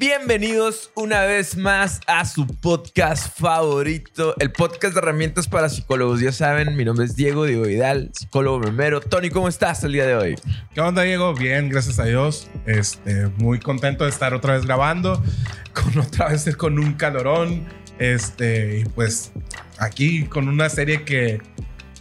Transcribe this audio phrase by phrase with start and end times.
[0.00, 6.22] Bienvenidos una vez más a su podcast favorito, el podcast de herramientas para psicólogos.
[6.22, 9.02] Ya saben, mi nombre es Diego, Diego Vidal, psicólogo memero.
[9.02, 10.36] Tony, ¿cómo estás el día de hoy?
[10.72, 11.34] ¿Qué onda, Diego?
[11.34, 12.48] Bien, gracias a Dios.
[12.64, 15.22] Este, muy contento de estar otra vez grabando,
[15.74, 17.66] con otra vez con un calorón.
[17.98, 19.32] Este, y pues
[19.78, 21.42] aquí con una serie que,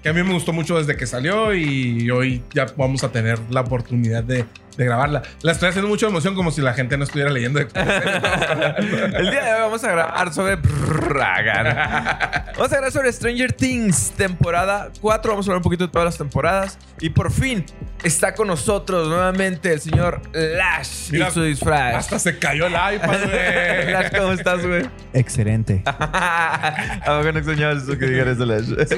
[0.01, 3.37] que a mí me gustó mucho desde que salió y hoy ya vamos a tener
[3.49, 4.45] la oportunidad de
[4.79, 5.23] de grabarla.
[5.41, 7.59] La estoy haciendo mucha emoción como si la gente no estuviera leyendo.
[7.69, 10.55] El día de hoy vamos a grabar sobre...
[10.55, 15.31] vamos a grabar sobre Stranger Things, temporada 4.
[15.31, 16.77] Vamos a hablar un poquito de todas las temporadas.
[17.01, 17.65] Y por fin
[18.03, 21.95] está con nosotros nuevamente el señor Lash y su disfraz.
[21.95, 23.85] Hasta se cayó el iPad, güey.
[23.91, 24.89] Lash, ¿cómo estás, güey?
[25.11, 25.83] Excelente.
[25.85, 28.87] ¿A poco no extrañabas eso que dijeras eso, Lash?
[28.87, 28.95] Sí,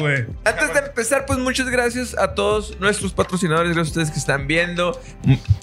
[0.00, 0.26] güey.
[0.44, 4.46] Antes de empezar, pues muchas gracias a todos nuestros patrocinadores, gracias a ustedes que están
[4.46, 4.89] viendo.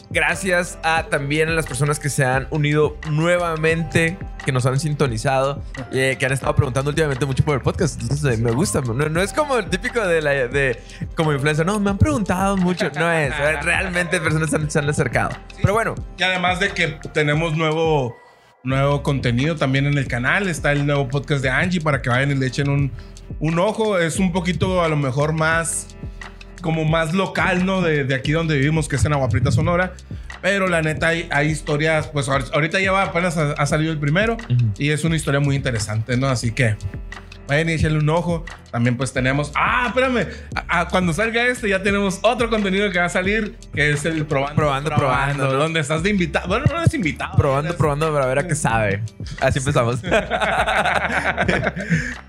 [0.09, 5.61] Gracias a también a las personas que se han unido nuevamente, que nos han sintonizado,
[5.91, 8.01] eh, que han estado preguntando últimamente mucho por el podcast.
[8.01, 8.81] Entonces eh, me gusta.
[8.81, 10.81] No, es como el típico de la de
[11.15, 11.65] como influencer.
[11.65, 12.89] No, me han preguntado mucho.
[12.95, 13.35] No es.
[13.63, 15.31] Realmente personas se han, acercado.
[15.61, 15.95] Pero bueno.
[16.17, 18.15] Y además de que tenemos nuevo
[18.63, 20.47] nuevo contenido también en el canal.
[20.47, 22.91] Está el nuevo podcast de Angie para que vayan y le echen un,
[23.39, 23.97] un ojo.
[23.97, 25.97] Es un poquito a lo mejor más
[26.61, 27.81] como más local, ¿no?
[27.81, 29.93] De, aquí donde vivimos, que es en Aguaprita, Sonora.
[30.41, 34.37] Pero la neta hay, hay historias, pues ahorita ya va, apenas ha, salido el primero
[34.77, 36.27] y es una historia muy interesante, ¿no?
[36.27, 36.75] Así que
[37.47, 38.45] vayan y échenle un ojo.
[38.77, 40.27] También pues tenemos, ah, espérame,
[40.91, 44.55] cuando salga este ya tenemos otro contenido que va a salir, que es el probando.
[44.55, 45.51] Probando, probando.
[45.51, 46.47] Donde estás de invitado.
[46.47, 47.35] Bueno, no eres invitado.
[47.35, 49.01] Probando, probando para ver a qué sabe.
[49.41, 49.99] Así empezamos.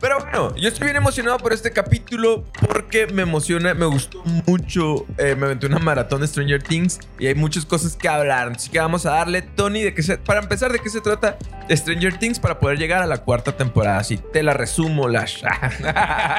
[0.01, 5.05] Pero bueno, yo estoy bien emocionado por este capítulo porque me emociona, me gustó mucho.
[5.19, 8.53] Eh, me aventé una maratón de Stranger Things y hay muchas cosas que hablar.
[8.57, 11.37] Así que vamos a darle, Tony, de qué se, para empezar, de qué se trata
[11.71, 13.99] Stranger Things para poder llegar a la cuarta temporada.
[13.99, 15.43] Así te la resumo, Lash.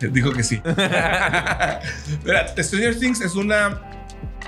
[0.00, 0.60] Dijo que sí.
[2.24, 3.80] Mira, Stranger Things es una,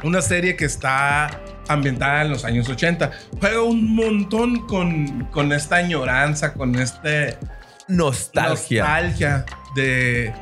[0.03, 1.31] una serie que está
[1.69, 3.11] ambientada en los años 80.
[3.39, 7.39] Juega un montón con, con esta añoranza, con este...
[7.89, 8.85] Nostalgia.
[8.85, 10.33] Nostalgia de...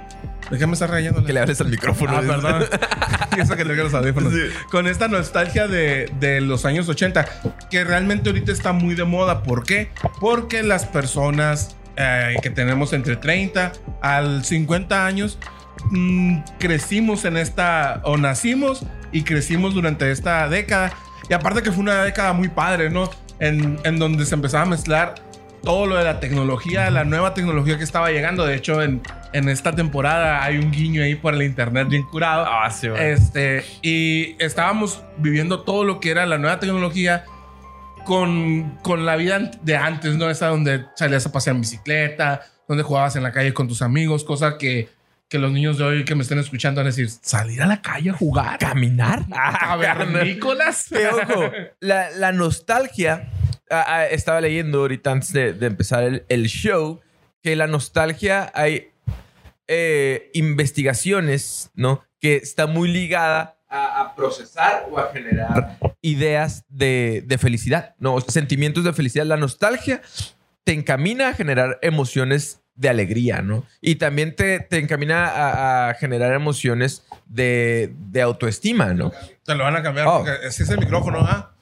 [0.51, 1.23] ¿De qué me estás rayando?
[1.25, 2.17] Que le hables al micrófono.
[2.17, 2.65] Ah, perdón.
[3.39, 4.33] Eso que los audífonos.
[4.71, 7.27] Con esta nostalgia de, de, los años 80,
[7.71, 9.43] que realmente ahorita está muy de moda.
[9.43, 9.91] ¿Por qué?
[10.21, 15.37] Porque las personas eh, que tenemos entre 30 al 50 años,
[15.91, 20.93] mm, crecimos en esta, o nacimos y crecimos durante esta década.
[21.29, 23.11] Y aparte que fue una década muy padre, ¿no?
[23.41, 25.17] En, en donde se empezaba a mezclar
[25.63, 28.47] todo lo de la tecnología, la nueva tecnología que estaba llegando.
[28.47, 32.47] De hecho, en, en esta temporada hay un guiño ahí por el internet bien curado.
[32.49, 37.25] Ah, sí, este, y estábamos viviendo todo lo que era la nueva tecnología
[38.09, 40.31] con, con la vida de antes, ¿no?
[40.31, 44.25] Esa donde salías a pasear en bicicleta, donde jugabas en la calle con tus amigos,
[44.25, 44.89] cosa que,
[45.29, 47.83] que los niños de hoy que me estén escuchando van a decir, salir a la
[47.83, 48.59] calle a jugar.
[48.61, 49.27] Caminar.
[49.31, 50.89] A ver, Nicolás.
[50.91, 53.31] ojo, la, la nostalgia,
[54.11, 57.03] estaba leyendo ahorita antes de, de empezar el, el, show,
[57.43, 58.89] que la nostalgia hay
[59.67, 62.07] eh, investigaciones, ¿no?
[62.23, 68.21] Que está muy ligada a, procesar o a generar ideas de, felicidad, ¿no?
[68.21, 69.27] Sentimientos de felicidad.
[69.27, 70.03] La nostalgia
[70.65, 73.65] te encamina a generar emociones de alegría, ¿no?
[73.81, 77.93] Y también te, te encamina a, generar emociones de,
[78.23, 79.13] autoestima, ¿no?
[79.45, 80.19] Te lo van a cambiar oh.
[80.19, 81.53] porque ese es el micrófono, ¿ah?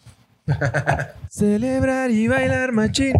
[1.31, 3.15] Celebrar y bailar machín.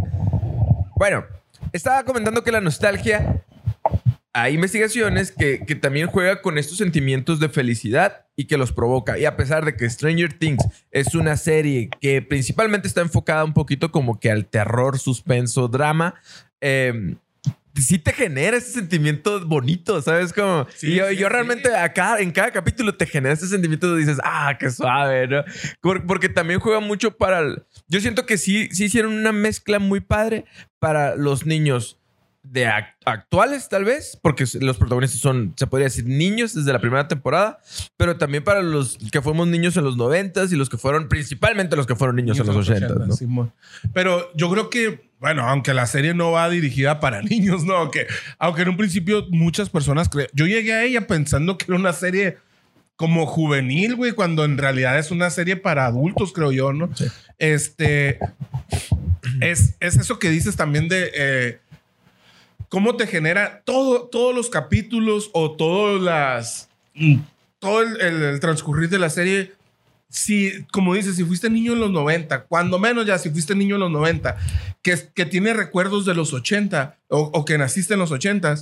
[0.97, 1.25] Bueno,
[1.73, 3.43] estaba comentando que la nostalgia
[4.37, 9.19] hay investigaciones que, que, también juega con estos sentimientos de felicidad y que los provoca.
[9.19, 13.55] Y a pesar de que Stranger Things es una serie que principalmente está enfocada un
[13.55, 16.17] poquito como que al terror, suspenso, drama,
[16.61, 17.17] eh,
[17.75, 20.35] sí te genera ese sentimiento bonito, ¿sabes?
[20.35, 24.55] Como, y yo, realmente acá, en cada capítulo te genera ese sentimiento de dices, ah,
[24.61, 25.45] qué suave, ¿no?
[26.07, 27.43] Porque también juega mucho para...
[27.89, 30.45] yo siento que sí, sí hicieron una mezcla muy padre
[30.79, 31.99] para los niños
[32.51, 32.67] de
[33.05, 37.59] actuales, tal vez, porque los protagonistas son, se podría decir, niños desde la primera temporada,
[37.97, 41.77] pero también para los que fuimos niños en los noventas y los que fueron, principalmente
[41.77, 43.23] los que fueron niños, en los ochentas.
[43.93, 47.75] pero yo creo que, bueno, aunque la serie no va dirigida para niños, ¿no?
[47.75, 48.07] Aunque,
[48.39, 51.93] aunque en un principio muchas personas creen, yo llegué a ella pensando que era una
[51.93, 52.39] serie
[52.97, 56.89] como juvenil, güey, cuando en realidad es una serie para adultos, creo yo, ¿no?
[57.39, 58.19] Este,
[59.41, 61.11] es, es eso que dices también de...
[61.15, 61.59] Eh,
[62.69, 66.69] cómo te genera todo, todos los capítulos o todas las,
[67.59, 69.53] todo el, transcurrir de la serie
[70.09, 73.75] si, como dices, si fuiste niño en los 90, cuando menos ya, si fuiste niño
[73.75, 74.37] en los 90,
[74.81, 78.57] que, que tiene recuerdos de los 80 o, o que naciste en los 80,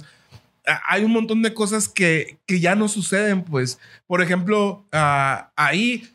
[0.87, 3.79] hay un montón de cosas que, que ya no suceden, pues.
[4.07, 6.09] Por ejemplo, ah, ahí,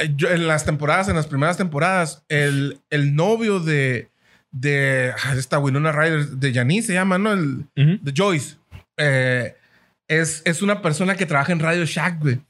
[0.00, 4.10] eh, en las temporadas, en las primeras temporadas, el, el novio de,
[4.50, 7.32] de ah, esta Winona Ryder, de Janice se llama, ¿no?
[7.32, 8.56] El, De Joyce.
[8.96, 9.54] Eh,
[10.08, 12.40] es, es una persona que trabaja en Radio Shack, güey.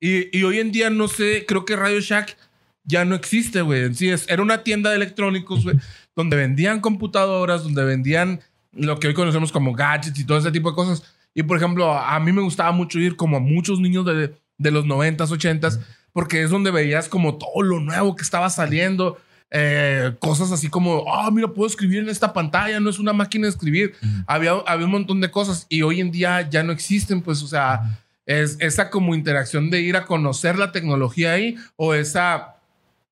[0.00, 2.36] Y, y, hoy en día no sé, creo que Radio Shack
[2.84, 3.94] ya no existe, güey.
[3.94, 5.76] Sí, es, era una tienda de electrónicos, güey,
[6.16, 8.40] donde vendían computadoras, donde vendían
[8.72, 11.02] lo que hoy conocemos como gadgets y todo ese tipo de cosas.
[11.34, 14.70] Y por ejemplo, a mí me gustaba mucho ir como a muchos niños de, de
[14.70, 15.80] los 90s, 80s,
[16.12, 19.18] porque es donde veías como todo lo nuevo que estaba saliendo.
[19.52, 23.46] Eh, cosas así como, ah, mira, puedo escribir en esta pantalla, no es una máquina
[23.46, 23.94] de escribir.
[24.26, 27.48] había, había un montón de cosas y hoy en día ya no existen, pues, o
[27.48, 32.56] sea, es esa como interacción de ir a conocer la tecnología ahí o esa,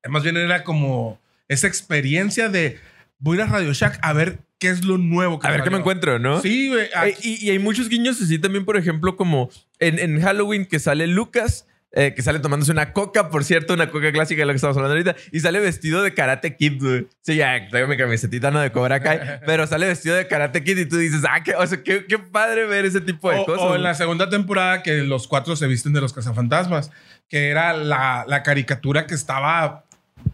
[0.08, 2.78] más bien era como esa experiencia de
[3.18, 5.62] voy a ir a Radio Shack a ver qué es lo nuevo que A ver
[5.62, 6.40] qué me encuentro, ¿no?
[6.40, 6.84] Sí, güey.
[6.84, 10.78] Eh, y, y, hay muchos guiños así también, por ejemplo, como en, en Halloween que
[10.78, 14.52] sale Lucas eh, que sale tomándose una coca, por cierto, una coca clásica de la
[14.52, 17.08] que estamos hablando ahorita, y sale vestido de Karate Kid, güey.
[17.22, 20.78] Sí, ya traigo mi camisetita no de Cobra Kai, pero sale vestido de Karate Kid
[20.78, 23.64] y tú dices, ah, qué, o sea, qué, qué padre ver ese tipo de cosas.
[23.64, 26.90] O en la segunda temporada que los cuatro se visten de los cazafantasmas,
[27.28, 29.86] que era la, la caricatura que estaba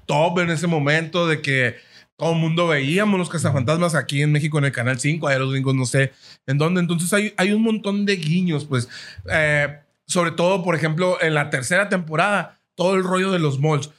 [0.06, 1.76] top en ese momento de que
[2.16, 5.50] todo el mundo veíamos los cazafantasmas aquí en México en el Canal 5, allá los
[5.50, 6.12] gringos no sé
[6.46, 6.80] en dónde.
[6.80, 8.88] Entonces hay, hay un montón de guiños, pues.
[9.30, 9.78] Eh,
[10.14, 13.90] sobre todo, por ejemplo, en la tercera temporada, todo el rollo de los malls.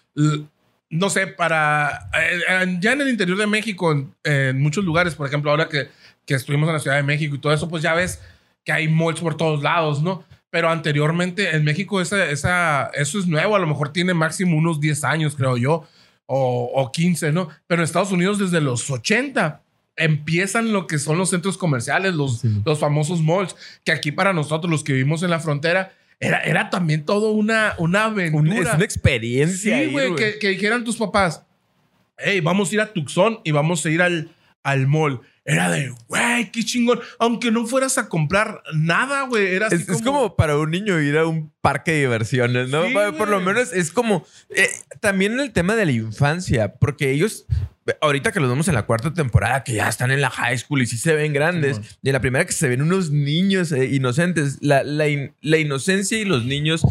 [0.89, 2.09] No sé, para.
[2.17, 3.91] Eh, ya en el interior de México,
[4.23, 5.89] en, muchos lugares, por ejemplo, ahora que,
[6.25, 8.21] que estuvimos en la Ciudad de México y todo eso, pues ya ves
[8.63, 10.23] que hay malls por todos lados, ¿no?
[10.49, 14.79] Pero anteriormente en México esa, esa, eso es nuevo, a lo mejor tiene máximo unos
[14.79, 15.85] 10 años, creo yo,
[16.27, 17.49] o, o 15, ¿no?
[17.67, 19.61] Pero en Estados Unidos desde los 80
[19.97, 24.69] empiezan lo que son los centros comerciales, los, los famosos malls, que aquí para nosotros,
[24.69, 28.71] los que vivimos en la frontera, era, era también todo una, una aventura.
[28.71, 29.79] es una experiencia.
[29.79, 31.43] Sí, güey, que, que, dijeran tus papás,
[32.17, 34.29] hey, vamos a ir a Tucson y vamos a ir al,
[34.65, 35.21] al mall.
[35.45, 36.99] Era de, güey, qué chingón.
[37.19, 39.45] Aunque no fueras a comprar nada, güey.
[39.53, 39.97] Era es, como...
[39.97, 40.35] es, como...
[40.35, 42.81] para un niño ir a un parque de diversiones, ¿no?
[43.15, 44.25] Por lo menos es como.
[44.49, 44.67] Eh,
[45.01, 47.45] también el tema de la infancia, porque ellos
[48.01, 50.81] ahorita que los vemos en la cuarta temporada, que ya están en la high school
[50.81, 53.85] y sí se ven grandes, y en la primera que se ven unos niños eh,
[53.85, 55.05] inocentes, la, la,
[55.41, 56.81] la, inocencia y los niños,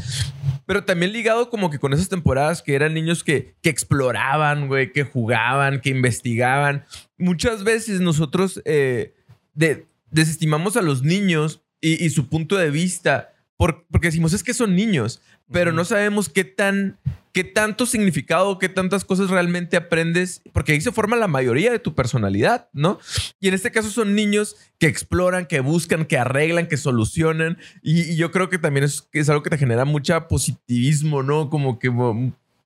[0.66, 4.92] pero también ligado como que con esas temporadas que eran niños que, que exploraban, güey,
[4.92, 6.84] que jugaban, que investigaban.
[7.18, 9.14] Muchas veces nosotros eh,
[9.54, 14.42] de, desestimamos a los niños y, y, su punto de vista por, porque decimos es
[14.42, 15.20] que son niños,
[15.50, 16.98] pero no sabemos qué tan
[17.34, 21.80] qué tanto significado, qué tantas cosas realmente aprendes, porque ahí se forma la mayoría de
[21.80, 23.00] tu personalidad, ¿no?
[23.40, 28.14] Y en este caso son niños que exploran, que buscan, que arreglan, que solucionan, y,
[28.14, 31.50] yo creo que también es, es, algo que te genera mucha positivismo, ¿no?
[31.50, 31.88] Como que,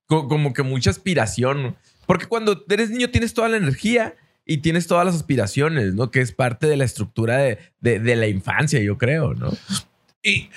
[0.05, 1.75] como que mucha aspiración,
[2.05, 6.11] porque cuando eres niño tienes toda la energía y tienes todas las aspiraciones, ¿no?
[6.11, 9.51] Que es parte de la estructura de, de, de la infancia, yo creo, ¿no?
[10.21, 10.51] Y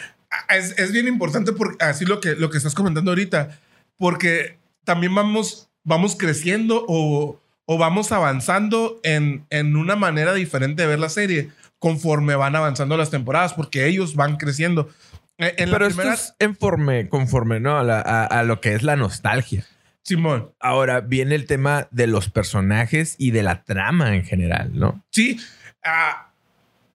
[0.51, 3.59] es, es, bien importante porque así lo que, lo que estás comentando ahorita
[4.03, 10.89] porque también vamos, vamos creciendo o, o vamos avanzando en, en, una manera diferente de
[10.89, 14.91] ver la serie conforme van avanzando las temporadas, porque ellos van creciendo.
[15.39, 17.79] E, en Pero esto es conforme, conforme ¿no?
[17.79, 19.65] A, a, lo que es la nostalgia.
[20.03, 20.51] Simón.
[20.59, 25.05] Ahora viene el tema de los personajes y de la trama en general, ¿no?
[25.13, 25.39] Sí.
[25.85, 26.32] Uh,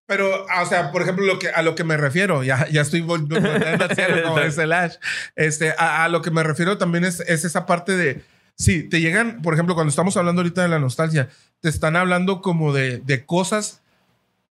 [0.07, 3.01] pero, o sea, por ejemplo, lo que, a lo que me refiero, ya, ya estoy
[3.01, 4.95] volviendo a ese Lash.
[5.35, 8.23] Este, a, a, lo que me refiero también es, es esa parte de,
[8.55, 12.41] sí, te llegan, por ejemplo, cuando estamos hablando ahorita de la nostalgia, te están hablando
[12.41, 13.81] como de, de cosas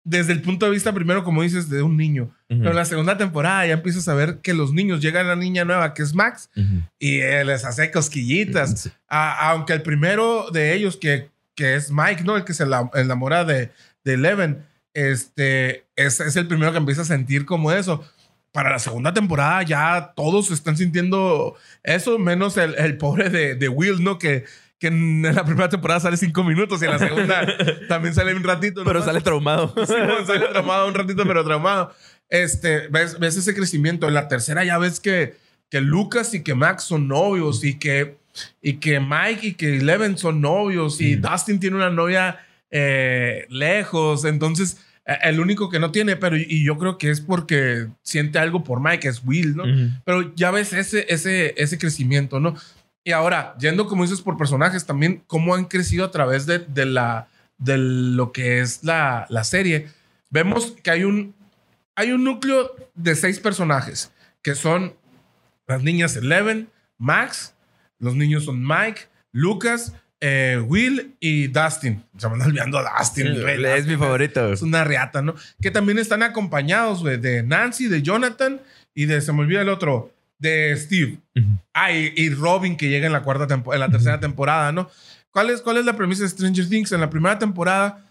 [0.04, 2.26] desde el punto de vista, primero, como dices, de un niño.
[2.50, 2.58] Uh -huh.
[2.60, 5.36] Pero en la segunda temporada ya empiezas a ver que los niños llegan a la
[5.36, 6.90] niña nueva, que es Max, uh -huh.
[7.00, 8.82] y les hace cosquillitas.
[8.82, 8.92] Sí.
[9.08, 12.38] A, aunque el primero de ellos, que, que es Mike, ¿no?
[12.38, 13.72] El que se la, enamora de,
[14.04, 14.64] de Eleven
[14.96, 18.04] este, es, es, el primero que empieza a sentir como eso.
[18.52, 23.68] Para la segunda temporada ya todos están sintiendo eso, menos el, el pobre de, de,
[23.68, 24.18] Will, ¿no?
[24.18, 24.46] Que,
[24.80, 27.46] que en la primera temporada sale cinco minutos y en la segunda
[27.90, 28.86] también sale un ratito.
[28.86, 29.76] Pero sale traumado.
[29.86, 29.94] Sí,
[30.26, 31.94] sale traumado un ratito, pero traumado.
[32.30, 34.08] Este, ves, ves ese crecimiento.
[34.08, 35.36] En la tercera ya ves que,
[35.70, 38.16] que Lucas y que Max son novios y que,
[38.62, 41.22] y que Mike y que Eleven son novios y mm.
[41.22, 42.40] Dustin tiene una novia
[42.72, 44.26] eh, lejos.
[44.26, 48.64] Entonces El único que no tiene, pero y yo creo que es porque siente algo
[48.64, 49.64] por Mike, es Will, ¿no?
[50.04, 52.56] Pero ya ves ese, ese, ese crecimiento, ¿no?
[53.04, 56.88] Y ahora, yendo como dices por personajes, también cómo han crecido a través de, de
[56.88, 57.28] la,
[57.60, 59.90] de lo que es la, la serie.
[60.32, 61.36] Vemos que hay un,
[61.96, 64.96] hay un núcleo de seis personajes, que son
[65.68, 66.68] las niñas Eleven,
[66.98, 67.54] Max,
[68.00, 69.94] los niños son Mike, Lucas,
[70.28, 72.04] eh, Will y Dustin.
[72.18, 73.28] Se me anda olvidando a Dustin.
[73.28, 74.52] Es mi favorito.
[74.52, 75.36] Es una reata, ¿no?
[75.62, 78.60] Que también están acompañados, güey, de Nancy, de Jonathan
[78.96, 81.20] y de, se me olvida el otro, de Steve.
[81.74, 84.90] Ah, y, y Robin que llega en la cuarta en la tercera temporada, ¿no?
[85.30, 86.92] ¿Cuál es, ¿Cuál es la premisa de Stranger Things?
[86.92, 88.04] En la primera temporada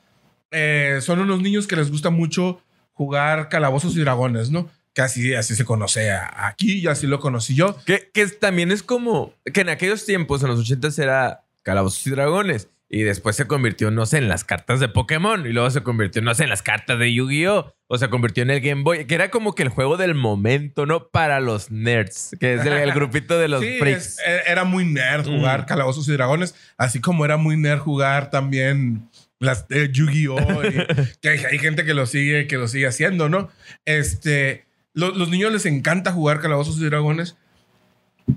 [0.53, 4.71] eh, son unos niños que les gusta mucho jugar calabozos y dragones, ¿no?
[4.93, 7.77] Que así, así se conoce aquí y así lo conocí yo.
[7.85, 12.11] Que, que también es como que en aquellos tiempos, en los 80 era Calabozos y
[12.11, 12.69] Dragones.
[12.89, 15.45] Y después se convirtió, no sé, en las cartas de Pokémon.
[15.47, 17.75] Y luego se convirtió, no sé, en las cartas de Yu-Gi-Oh!
[17.89, 19.07] O se convirtió en el Game Boy.
[19.07, 21.09] Que era como que el juego del momento, ¿no?
[21.09, 22.37] Para los nerds.
[22.39, 24.07] Que es el, el grupito de los Sí, freaks.
[24.07, 25.67] es- e- era muy nerd jugar Mm.
[25.67, 29.09] calabozos y dragones, así como era muy nerd jugar también
[29.41, 30.37] las eh, Yu-Gi-Oh!
[31.21, 33.51] que hay, hay gente que lo sigue, que lo sigue haciendo, ¿no?
[33.87, 37.37] Este, lo- los niños les encanta jugar calabozos y dragones,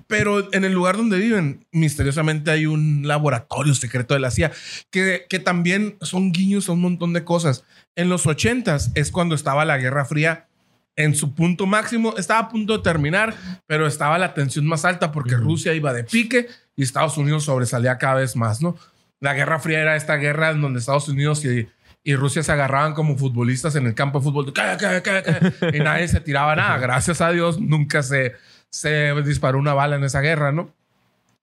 [0.07, 4.51] pero en el lugar donde viven, misteriosamente hay un laboratorio secreto de la CIA,
[4.91, 7.63] que, que también son guiños a un montón de cosas.
[7.95, 10.47] En los 80s es cuando estaba la Guerra Fría
[10.95, 13.35] en su punto máximo, estaba a punto de terminar,
[13.67, 15.43] pero estaba la tensión más alta porque Ujú.
[15.43, 18.75] Rusia iba de pique y Estados Unidos sobresalía cada vez más, ¿no?
[19.19, 21.67] La Guerra Fría era esta guerra en donde Estados Unidos y,
[22.03, 24.53] y Rusia se agarraban como futbolistas en el campo de fútbol.
[24.53, 25.53] Calla, calla, calla.
[25.73, 26.77] y nadie se tiraba nada.
[26.77, 28.35] Gracias a Dios nunca se,
[28.71, 30.73] se disparó una bala en esa guerra, ¿no?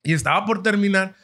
[0.02, 1.14] Y estaba por terminar,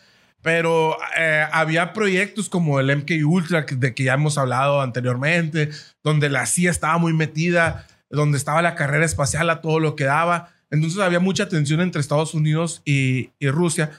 [0.42, 5.70] pero eh, había proyectos como el MK Ultra, de que ya hemos hablado anteriormente,
[6.02, 10.04] donde la CIA estaba muy metida, donde estaba la carrera espacial a todo lo que
[10.04, 10.50] daba.
[10.70, 13.90] Entonces había mucha tensión entre Estados Unidos y, y Rusia.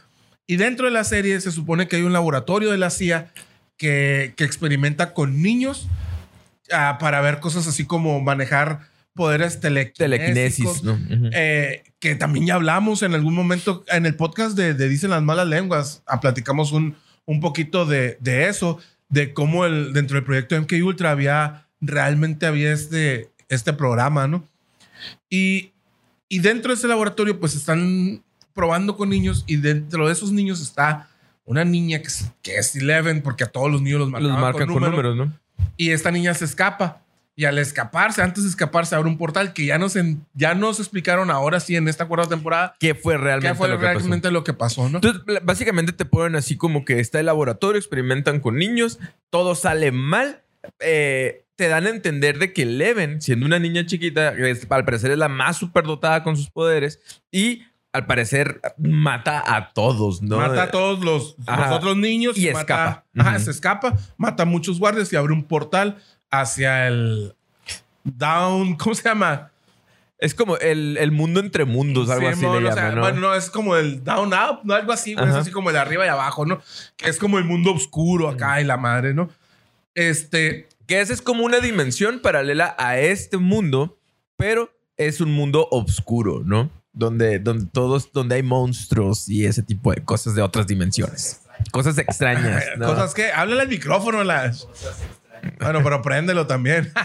[0.47, 3.31] Y dentro de la serie se supone que hay un laboratorio de la CIA
[3.77, 5.87] que, que experimenta con niños
[6.71, 9.59] ah, para ver cosas así como manejar poderes.
[9.59, 10.93] Telequinesis, ¿no?
[10.93, 11.29] Ujú.
[11.33, 15.21] Eh, que también ya hablamos en algún momento en el podcast de, de Dicen las
[15.21, 16.03] Malas Lenguas.
[16.07, 20.73] ah, platicamos un, un poquito de, de eso, de cómo el, dentro del proyecto MK
[20.83, 24.43] Ultra había realmente había este, este programa, ¿no?
[25.29, 25.71] Y,
[26.29, 30.61] y dentro de ese laboratorio, pues están probando con niños y dentro de esos niños
[30.61, 31.07] está
[31.45, 34.39] una niña que es, que es Eleven, porque a todos los niños los marcan, Los
[34.39, 35.33] marcan con números, ¿no?
[35.77, 37.01] y esta niña se escapa.
[37.41, 40.79] Y al escaparse, antes de escaparse, abre un portal que ya nos, en- ya nos
[40.79, 44.29] explicaron ahora sí en esta cuarta temporada ¿Qué fue realmente qué fue lo que realmente
[44.29, 44.99] lo que pasó, ¿no?
[44.99, 48.99] Entonces, básicamente te ponen así como que está el laboratorio, experimentan con niños,
[49.31, 50.43] todo sale mal.
[50.79, 55.09] eh, te dan a entender de que Eleven, siendo una niña chiquita, es- al parecer
[55.09, 56.99] es la más superdotada con sus poderes
[57.31, 60.37] y al parecer mata a todos, ¿no?
[60.37, 63.05] Mata a todos los, los otros niños Y mata- escapa.
[63.17, 63.45] Ajá, Ujú.
[63.45, 65.97] se escapa, mata a muchos guardias y abre un portal
[66.31, 67.35] hacia el
[68.03, 69.51] Down, ¿cómo se llama?
[70.17, 73.01] Es como el, el mundo entre mundos, algo así Simón, le o sea, llaman, ¿no?
[73.01, 74.75] Bueno, no, es como el Down Up, ¿no?
[74.75, 76.61] Algo así, es así como el arriba y abajo, ¿no?
[76.95, 79.29] Que es como el mundo oscuro acá y la madre, ¿no?
[79.95, 83.97] Este, Que esa es como una dimensión paralela a este mundo,
[84.37, 86.69] pero es un mundo oscuro, ¿no?
[86.93, 91.41] Donde, donde todos, donde hay monstruos y ese tipo de cosas de otras dimensiones.
[91.71, 92.63] Cosas extrañas.
[92.77, 92.87] ¿no?
[92.87, 93.31] Cosas que.
[93.31, 94.67] Háblale al micrófono, las.
[95.59, 96.91] Bueno, pero préndelo también.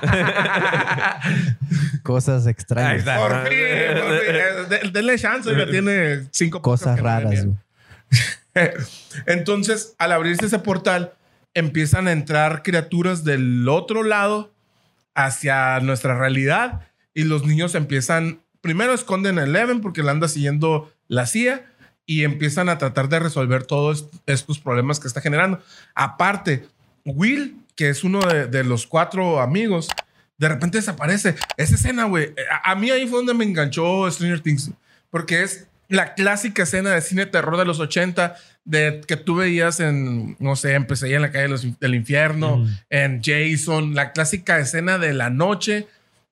[2.02, 2.99] Cosas Ahí extrañas.
[3.00, 3.16] está.
[3.19, 3.59] por fin, por fin.
[3.59, 7.47] Eh, de- Denle chance, ya tiene cinco Cosas no raras.
[9.26, 11.12] Entonces, al abrirse ese portal,
[11.55, 14.52] empiezan a entrar criaturas del otro lado
[15.14, 16.83] hacia nuestra realidad
[17.14, 18.40] y los niños empiezan.
[18.61, 21.64] Primero esconden a Eleven porque la anda siguiendo la CIA
[22.05, 25.61] y empiezan a tratar de resolver todos estos problemas que está generando.
[25.95, 26.66] Aparte,
[27.05, 29.88] Will, que es uno de, de los cuatro amigos,
[30.38, 31.35] de repente desaparece.
[31.56, 34.71] Esa escena, güey, a, a mí ahí fue donde me enganchó Stranger Things,
[35.11, 39.78] porque es la clásica escena de cine terror de los 80, de que tú veías
[39.78, 42.68] en, no sé, en Pesadilla en la calle de los- del infierno, Mm.
[42.90, 45.87] en Jason, la clásica escena de la noche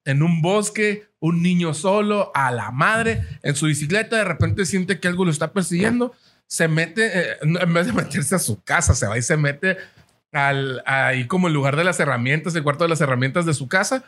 [0.04, 4.98] en un bosque, un niño solo, a la madre, en su bicicleta, de repente siente
[4.98, 6.12] que algo lo está persiguiendo,
[6.46, 9.78] se mete, eh, en vez de meterse a su casa, se va y se mete
[10.34, 13.68] al, ahí como el lugar de las herramientas, el cuarto de las herramientas de su
[13.68, 14.04] casa,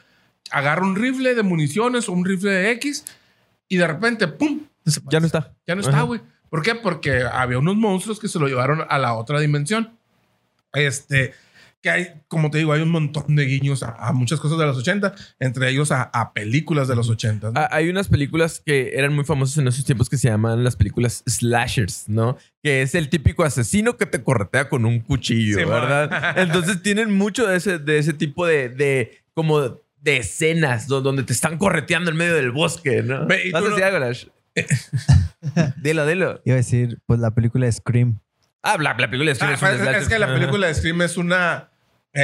[0.50, 3.04] agarra un rifle de municiones o un rifle de X
[3.68, 4.60] y de repente, ¡pum!
[5.10, 5.54] Ya no está.
[5.66, 6.20] Ya no está, güey.
[6.48, 6.74] ¿Por qué?
[6.74, 9.96] Porque había unos monstruos que se lo llevaron a la otra dimensión.
[10.72, 11.34] Este,
[11.86, 14.76] que hay, como te digo, hay un montón de guiños a, muchas cosas de los
[14.76, 17.52] 80, entre ellos a, películas de los 80.
[17.54, 20.74] Ah, hay unas películas que eran muy famosas en esos tiempos que se llaman las
[20.74, 22.38] películas slashers, ¿no?
[22.60, 26.36] Que es el típico asesino que te corretea con un cuchillo, ¿verdad?
[26.36, 31.34] Entonces tienen mucho de ese, de ese tipo de, de como de escenas donde te
[31.34, 33.28] están correteando en medio del bosque, ¿no?
[33.28, 34.12] ¿Vas a decir algo,
[35.82, 36.42] dilo, dilo.
[36.44, 38.18] Iba a decir, pues la película de Scream.
[38.64, 41.70] Ah, la, película de Scream es, ah, es, que la película de Scream es una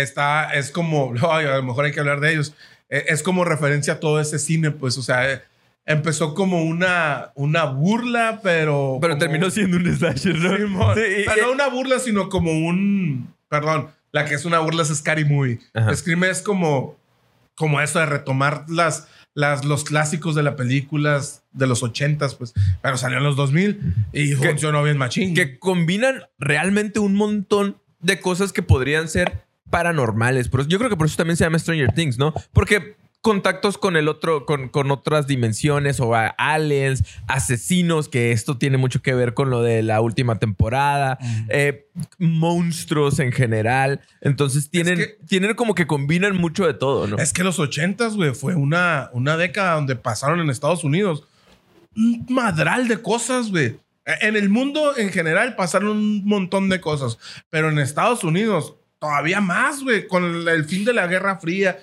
[0.01, 2.55] está, es como, a lo mejor hay que hablar de ellos,
[2.89, 5.43] e, es como referencia a todo ese cine, pues, o sea,
[5.85, 8.99] empezó como una, una burla, pero...
[9.01, 10.95] Pero terminó siendo un slasher, ¿no?
[10.95, 15.25] pero no una burla, sino como un, perdón, la que es una burla es Scary
[15.25, 15.59] Movie.
[15.95, 16.99] Scream es como,
[17.55, 22.53] como eso de retomar las, las, los clásicos de las películas de los ochentas, pues,
[22.83, 23.81] pero salió en los 2000
[24.13, 25.35] y funcionó bien machín.
[25.35, 30.50] Que combinan realmente un montón de cosas que podrían ser paranormales.
[30.69, 32.35] yo creo que por eso también se llama Stranger Things, ¿no?
[32.52, 38.76] Porque contactos con el otro, con, con otras dimensiones o aliens, asesinos, que esto tiene
[38.76, 41.87] mucho que ver con lo de la última temporada, eh,
[42.19, 44.00] monstruos en general.
[44.21, 47.17] Entonces tienen, tienen como que combinan mucho de todo, ¿no?
[47.17, 51.25] Es que los ochentas, güey, fue una, una década donde pasaron en Estados Unidos
[51.97, 53.79] un madral de cosas, güey.
[54.05, 57.19] En el mundo en general pasaron un montón de cosas,
[57.50, 61.76] pero en Estados Unidos todavía más, güey, con el fin de la Guerra Fría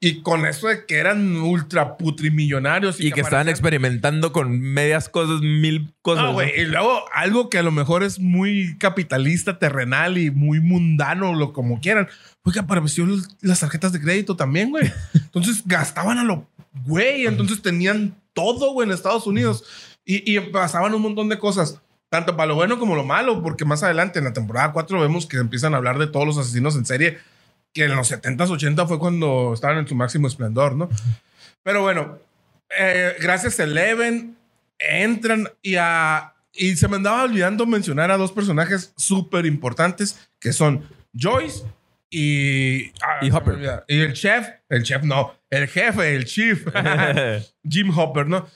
[0.00, 3.00] y con eso de que eran ultra putrimillonarios.
[3.00, 6.24] Y, y que, estaban experimentando con medias cosas, mil cosas.
[6.24, 10.58] No, güey, y luego algo que a lo mejor es muy capitalista, terrenal y muy
[10.58, 12.08] mundano, lo como quieran,
[12.42, 14.92] fue que aparecieron las tarjetas de crédito también, güey.
[15.14, 16.48] Entonces gastaban a lo
[16.84, 19.64] güey, entonces tenían todo, güey, en Estados Unidos
[20.04, 23.64] y, y pasaban un montón de cosas tanto para lo bueno como lo malo, porque
[23.64, 26.76] más adelante en la temporada 4 vemos que empiezan a hablar de todos los asesinos
[26.76, 27.18] en serie,
[27.72, 30.88] que en los 70s, 80 fue cuando estaban en su máximo esplendor, ¿no?
[31.62, 32.18] Pero bueno,
[32.78, 34.36] eh, gracias a Eleven,
[34.78, 36.32] entran y a...
[36.58, 41.64] Y se me andaba olvidando mencionar a dos personajes súper importantes, que son Joyce
[42.08, 42.92] y...
[43.02, 43.84] Ah, y Hopper.
[43.88, 46.66] Y el chef, el chef no, el jefe, el chief,
[47.68, 48.46] Jim Hopper, ¿no?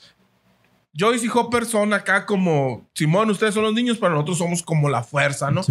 [0.93, 4.89] Joyce y Hopper son acá como, Simón, ustedes son los niños, pero nosotros somos como
[4.89, 5.61] la fuerza, ¿no?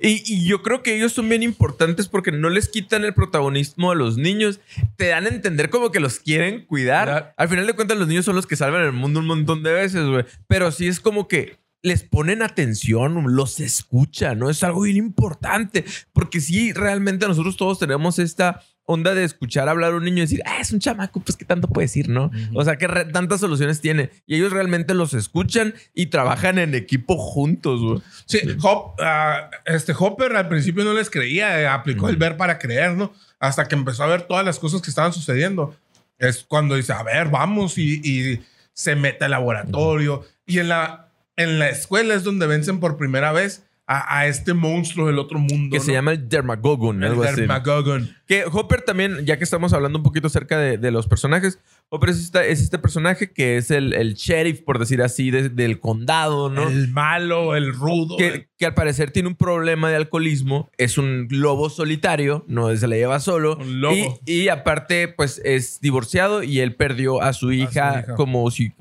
[0.00, 3.94] Y, yo creo que ellos son bien importantes porque no les quitan el protagonismo a
[3.94, 4.60] los niños,
[4.96, 7.34] te dan a entender como que los quieren cuidar.
[7.36, 9.72] Al final de cuentas, los niños son los que salvan el mundo un montón de
[9.72, 10.24] veces, güey.
[10.48, 14.48] Pero sí es como que les ponen atención, los escuchan, ¿no?
[14.48, 19.92] Es algo bien importante porque sí, realmente nosotros todos tenemos esta onda de escuchar hablar
[19.92, 22.30] a un niño y decir, ah, es un chamaco, pues qué tanto puede decir, ¿no?
[22.54, 24.10] O sea, qué tantas soluciones tiene.
[24.26, 28.02] Y ellos realmente los escuchan y trabajan en equipo juntos, güey.
[28.26, 32.58] Sí, Hop, ah, este Hopper al principio no les creía, eh, aplicó el ver para
[32.58, 33.12] creer, ¿no?
[33.38, 35.76] Hasta que empezó a ver todas las cosas que estaban sucediendo.
[36.18, 38.40] Es cuando dice, a ver, vamos y,
[38.74, 40.24] se mete al laboratorio.
[40.46, 45.06] Y en la, en la escuela es donde vencen por primera vez a, este monstruo
[45.06, 45.74] del otro mundo.
[45.74, 47.02] Que se llama el Dermagogon.
[47.02, 48.14] El Dermagogon.
[48.26, 52.32] Que Hopper también, ya que estamos hablando un poquito acerca de, los personajes, Hopper es,
[52.34, 56.68] este personaje que es el, el sheriff, por decir así, del condado, ¿no?
[56.68, 58.16] El malo, el rudo.
[58.16, 60.70] Que, que, al parecer tiene un problema de alcoholismo.
[60.78, 63.56] Es un lobo solitario, no se le lleva solo.
[63.56, 64.20] Un lobo.
[64.24, 68.72] Y, aparte, pues es divorciado y él perdió a su hija, como si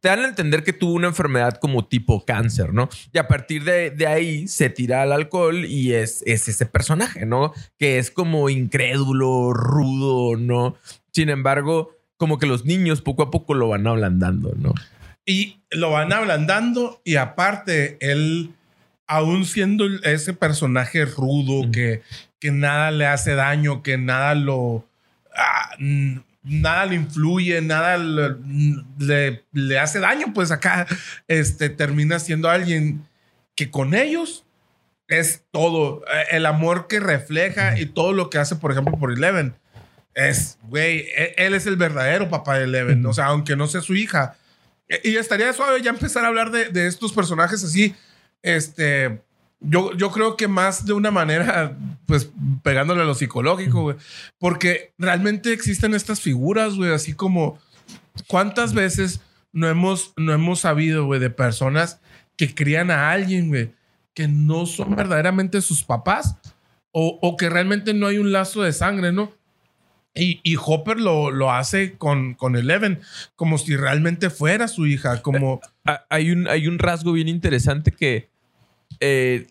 [0.00, 2.88] te dan a entender que tuvo una enfermedad como tipo cáncer, ¿no?
[3.12, 7.52] Y a partir de, ahí se tira al alcohol y es, es ese personaje, ¿no?
[7.78, 10.76] Que es como incrédulo, rudo, ¿no?
[11.12, 14.74] Sin embargo, como que los niños poco a poco lo van ablandando, ¿no?
[15.24, 18.52] Y lo van ablandando y aparte él,
[19.06, 22.02] aún siendo ese personaje rudo que,
[22.40, 24.84] que nada le hace daño, que nada lo...
[25.34, 25.76] Ah,
[26.42, 30.86] nada le influye, nada le, le, hace daño, pues acá
[31.28, 33.06] este, termina siendo alguien
[33.54, 34.44] que con ellos
[35.08, 36.02] es todo.
[36.06, 39.54] Eh, el amor que refleja y todo lo que hace, por ejemplo, por Eleven.
[40.14, 43.04] Es, güey, e, él es el verdadero papá de Eleven.
[43.06, 44.36] O sea, aunque no sea su hija.
[44.88, 47.94] E, y estaría suave ya empezar a hablar de, de estos personajes así,
[48.42, 49.20] este,
[49.60, 52.30] yo, yo creo que más de una manera, pues
[52.62, 53.96] pegándole a lo psicológico, güey.
[54.38, 57.58] Porque realmente existen estas figuras, güey, así como
[58.26, 59.20] cuántas veces
[59.52, 62.00] no hemos, no hemos sabido, güey, de personas
[62.36, 63.72] que crían a alguien, güey,
[64.14, 66.36] que no son verdaderamente sus papás
[66.90, 69.32] o, o, que realmente no hay un lazo de sangre, ¿no?
[70.14, 73.00] Y, y Hopper lo, lo hace con, con Eleven,
[73.34, 75.62] como si realmente fuera su hija, como...
[75.86, 78.28] Eh, hay un, hay un rasgo bien interesante que
[79.00, 79.46] eh,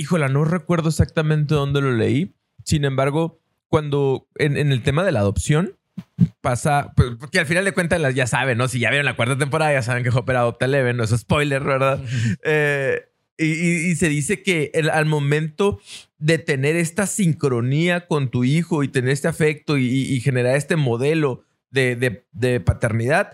[0.00, 2.34] híjola, no recuerdo exactamente dónde lo leí,
[2.64, 5.76] Sin embargo, cuando en, en el tema de la adopción
[6.40, 8.68] pasa, pues, porque al final de cuentas ya saben, ¿no?
[8.68, 11.10] Si ya vieron la cuarta temporada, ya saben que Hopper adopta a Eleven, no es
[11.10, 12.00] spoiler, ¿verdad?
[12.44, 13.02] Eh,
[13.38, 15.80] y, y- y se dice que el- al momento
[16.18, 20.56] de tener esta sincronía con tu hijo y tener este afecto y, y- y generar
[20.56, 23.32] este modelo de, de- de paternidad,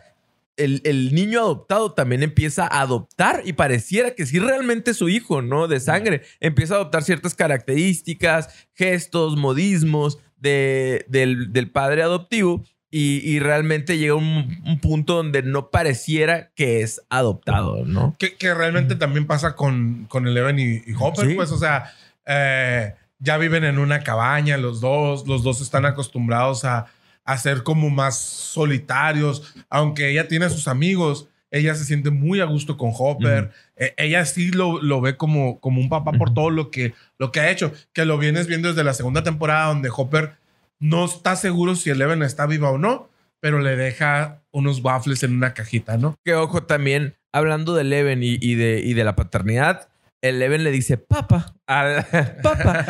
[0.56, 5.08] el, el niño adoptado también empieza a adoptar y pareciera que sí realmente es su
[5.08, 5.68] hijo, ¿no?
[5.68, 6.22] De sangre.
[6.40, 13.98] Empieza a adoptar ciertas características, gestos, modismos de- del, del padre adoptivo y, y realmente
[13.98, 18.14] llega un, un punto donde no pareciera que es adoptado, ¿no?
[18.18, 21.34] Que, que realmente también pasa con, con Eleven y, y Hopper, Sí.
[21.34, 21.92] pues, o sea,
[22.26, 26.86] eh, ya viven en una cabaña los dos, los dos están acostumbrados a,
[27.26, 32.40] a ser como más solitarios, aunque ella tiene a sus amigos, ella se siente muy
[32.40, 36.32] a gusto con Hopper, Eh, ella sí lo, lo ve como, como un papá por
[36.32, 39.66] todo lo que, lo que ha hecho, que lo vienes viendo desde la segunda temporada
[39.66, 40.36] donde Hopper
[40.78, 43.10] no está seguro si Eleven está viva o no,
[43.40, 46.14] pero le deja unos waffles en una cajita, ¿no?
[46.24, 49.88] Que ojo, también hablando de Eleven y, y de, y de la paternidad,
[50.28, 52.06] Eleven le dice papa al,
[52.42, 52.80] papa,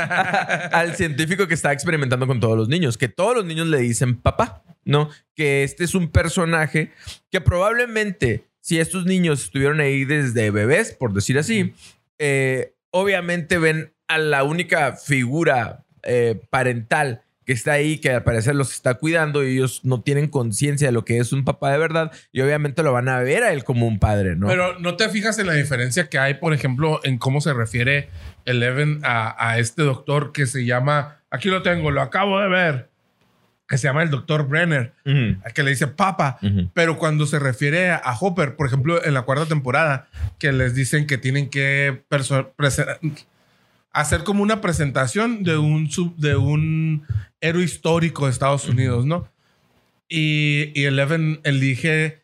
[0.72, 4.20] al científico que está experimentando con todos los niños, que todos los niños le dicen
[4.20, 5.10] papá, ¿no?
[5.34, 6.92] Que este es un personaje
[7.30, 11.74] que probablemente, si estos niños estuvieron ahí desde bebés, por decir así,
[12.18, 18.54] eh, obviamente ven a la única figura eh, parental que está ahí, que al parecer
[18.56, 21.78] los está cuidando y ellos no tienen conciencia de lo que es un papá de
[21.78, 24.48] verdad y obviamente lo van a ver a él como un padre, ¿no?
[24.48, 28.08] Pero no te fijas en la diferencia que hay, por ejemplo, en cómo se refiere
[28.44, 32.88] Eleven a, a este doctor que se llama, aquí lo tengo, lo acabo de ver,
[33.68, 36.38] que se llama el doctor Brenner, Ujú, al que le dice papa.
[36.42, 36.68] ujú.
[36.74, 41.06] Pero cuando se refiere a Hopper, por ejemplo, en la cuarta temporada, que les dicen
[41.06, 42.02] que tienen que
[44.00, 47.04] hacer como una presentación de un, sub- de un
[47.40, 49.28] héroe histórico de Estados Unidos, ¿no?
[50.08, 52.20] Y, y Eleven elige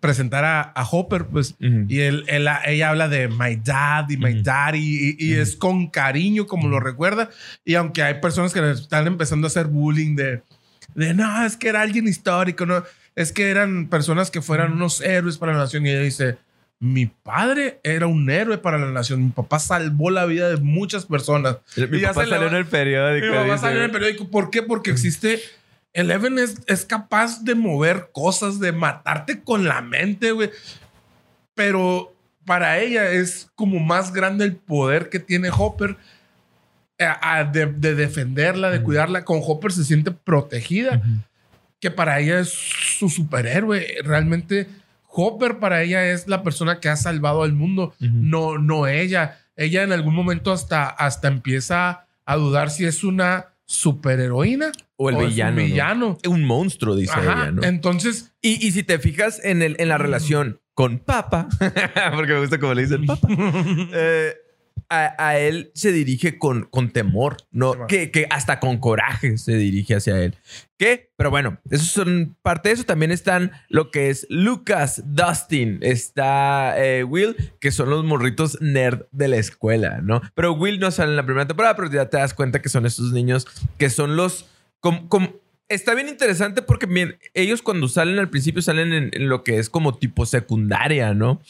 [0.00, 4.32] presentar a, a Hopper, pues, y él, él- ella habla de my dad y my
[4.34, 4.42] Ujú.
[4.42, 7.30] daddy y, y es con cariño como lo recuerda.
[7.64, 10.42] Y aunque hay personas que están empezando a hacer bullying de,
[10.94, 12.82] de no, es que era alguien histórico, no,
[13.14, 15.86] es que eran personas que fueran unos héroes para la nación.
[15.86, 16.36] Y ella dice,
[16.80, 19.24] mi padre era un héroe para la nación.
[19.24, 21.58] Mi papá salvó la vida de muchas personas.
[21.76, 23.26] Mi Y papá salió va- en el periódico.
[23.26, 23.58] Mi dice.
[23.58, 24.28] salió en el periódico.
[24.30, 24.62] ¿Por qué?
[24.62, 25.40] Porque existe.
[25.92, 30.50] Eleven es, es capaz de mover cosas, de matarte con la mente, güey.
[31.54, 32.14] Pero
[32.44, 35.96] para ella es como más grande el poder que tiene Hopper
[36.98, 39.24] eh, a- de, de defenderla, de cuidarla.
[39.24, 41.02] Con Hopper se siente protegida,
[41.80, 43.84] que para ella es su superhéroe.
[44.04, 44.68] Realmente,
[45.10, 49.38] Hopper para ella es la persona que ha salvado al mundo, no, no ella.
[49.56, 55.16] Ella en algún momento hasta, hasta empieza a dudar si es una superheroína O el
[55.16, 55.56] es un villano.
[55.56, 55.64] ¿no?
[55.64, 56.18] villano.
[56.28, 57.62] Un monstruo, dice Ajá, ella, ¿no?
[57.64, 61.48] Entonces, Y, y si te fijas en, el, en la relación con Papa,
[62.14, 63.26] porque me gusta como le dicen Papa,
[63.92, 64.34] eh,
[64.90, 67.72] a, a él se dirige con, con temor, ¿no?
[67.72, 70.36] Sí, que, que hasta con coraje se dirige hacia él.
[70.78, 71.10] ¿Qué?
[71.16, 72.84] Pero bueno, eso son parte de eso.
[72.84, 79.02] También están lo que es Lucas, Dustin, está eh, Will, que son los morritos nerd
[79.12, 80.22] de la escuela, ¿no?
[80.34, 82.86] Pero Will no sale en la primera temporada, pero ya te das cuenta que son
[82.86, 83.46] estos niños
[83.76, 84.46] que son los...
[84.80, 85.32] com- com-
[85.68, 89.58] Está bien interesante porque bien, ellos cuando salen al principio salen en, en lo que
[89.58, 91.42] es como tipo secundaria, ¿no?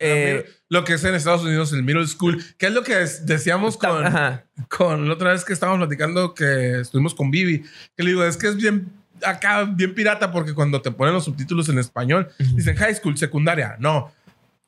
[0.00, 3.74] Eh, lo que es en Estados Unidos el middle school, que es lo que decíamos
[3.74, 4.44] está- con, ajá.
[4.68, 7.62] con la otra vez que estábamos platicando que estuvimos con Vivi,
[7.96, 8.88] que le digo, es que es bien
[9.22, 13.76] acá, bien pirata, porque cuando te ponen los subtítulos en español, dicen high school, secundaria.
[13.78, 14.12] No.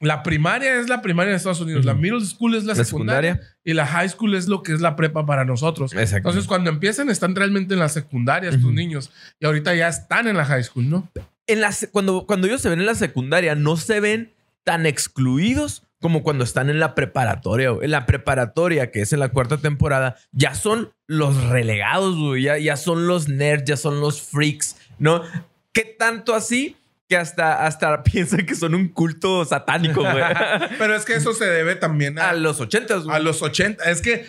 [0.00, 3.32] La primaria es la primaria en Estados Unidos, la middle school es la, La secundaria,
[3.34, 3.56] secundaria.
[3.64, 5.92] y la high school es lo que es la prepa para nosotros.
[5.94, 6.16] Exacto.
[6.28, 8.72] Entonces, cuando empiezan, están realmente en la secundaria estos Ujú.
[8.74, 11.08] niños, y ahorita ya están en la high school, ¿no?
[11.48, 14.32] en la cuando, cuando ellos se ven en la secundaria, no se ven
[14.64, 17.70] tan excluidos como cuando están en la preparatoria.
[17.80, 22.42] En la preparatoria, que es en la cuarta temporada, ya son los relegados, güey.
[22.42, 25.22] Ya, ya son los nerds, ya son los freaks, ¿no?
[25.72, 26.76] ¿Qué tanto así?
[27.08, 30.24] Que hasta, hasta piensan que son un culto satánico, güey.
[30.78, 33.16] Pero es que eso se debe también a, a los ochentas, güey.
[33.16, 33.84] a los 80.
[33.84, 34.26] Es que eh,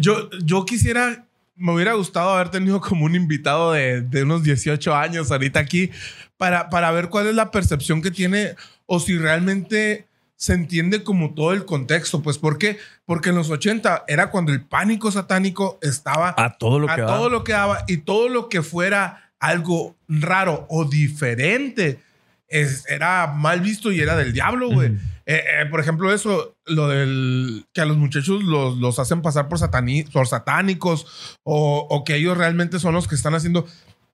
[0.00, 1.26] yo, yo quisiera,
[1.56, 5.90] me hubiera gustado haber tenido como un invitado de, de unos 18 años ahorita aquí
[6.36, 8.54] para, para ver cuál es la percepción que tiene
[8.86, 12.22] o si realmente se entiende como todo el contexto.
[12.22, 12.78] Pues, ¿por qué?
[13.04, 17.02] Porque en los 80 era cuando el pánico satánico estaba A todo lo a que
[17.02, 22.00] todo lo que daba y todo lo que fuera algo raro o diferente
[22.48, 24.88] es- era mal visto y era del diablo, güey.
[25.26, 29.48] Eh, eh, por ejemplo, eso, lo del que a los muchachos los, los hacen pasar
[29.48, 33.66] por, satani- por satánicos o, o que ellos realmente son los que están haciendo.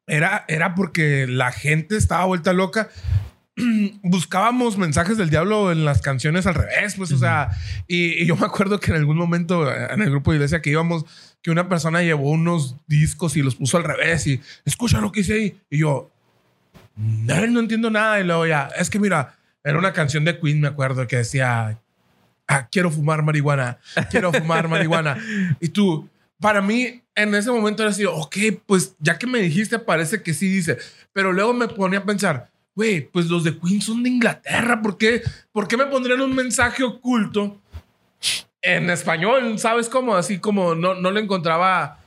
[0.08, 2.88] Era, era porque la gente estaba vuelta loca.
[4.02, 7.50] Buscábamos mensajes del diablo en las canciones al revés, pues, o sea,
[7.86, 10.70] y, y yo me acuerdo que en algún momento en el grupo de iglesia que
[10.70, 11.04] íbamos,
[11.44, 15.20] que una persona llevó unos discos y los puso al revés y escucha lo que
[15.20, 15.60] hice ahí.
[15.68, 16.10] Y yo,
[16.96, 18.18] no, no entiendo nada.
[18.18, 21.78] Y luego ya, es que mira, era una canción de Queen, me acuerdo, que decía,
[22.48, 23.78] ah, quiero fumar marihuana,
[24.10, 25.18] quiero fumar marihuana.
[25.60, 26.08] Y tú,
[26.40, 30.32] para mí, en ese momento era así, ok, pues ya que me dijiste, parece que
[30.32, 30.78] sí dice.
[31.12, 34.96] Pero luego me ponía a pensar, güey, pues los de Queen son de Inglaterra, ¿por
[34.96, 37.60] qué, ¿por qué me pondrían un mensaje oculto
[38.64, 39.58] en español?
[39.58, 40.16] ¿Sabes cómo?
[40.16, 41.98] Así como no, no le encontraba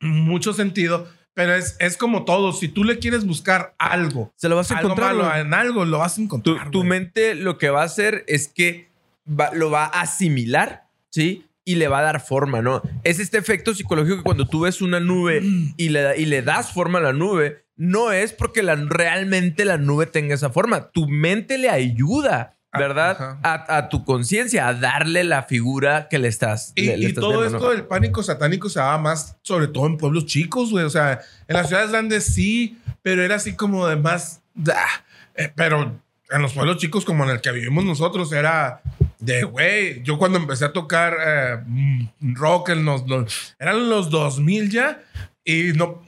[0.00, 1.06] mucho sentido.
[1.34, 2.52] Pero es, es como todo.
[2.52, 5.14] Si tú le quieres buscar algo, Se lo vas a algo encontrar.
[5.16, 6.70] malo en algo, lo vas a Tu, encontrar.
[6.70, 8.90] tu mente lo que va a hacer es que
[9.26, 11.46] va- lo va a asimilar, ¿sí?
[11.64, 12.82] Y le va a dar forma, ¿no?
[13.02, 15.40] Es este efecto psicológico que cuando tú ves una nube
[15.78, 19.78] y le, y le das forma a la nube, no es porque la, realmente la
[19.78, 20.90] nube tenga esa forma.
[20.90, 23.10] Tu mente le ayuda, ¿verdad?
[23.20, 23.38] ajá.
[23.42, 26.72] A, a tu conciencia, a darle la figura que le estás.
[26.74, 27.74] Y, le- le y estás todo viendo, esto ¿no?
[27.74, 30.84] del pánico satánico se daba más, sobre todo en pueblos chicos, güey.
[30.84, 34.40] O sea, en las ciudades grandes sí, pero era así como de más.
[34.74, 34.86] ah,
[35.34, 38.80] eh, pero en los pueblos chicos, como en el que vivimos nosotros, era
[39.18, 40.02] de, güey.
[40.02, 45.02] Yo cuando empecé a tocar eh, mm, rock, en los, los- eran los 2000 ya,
[45.44, 46.00] y no.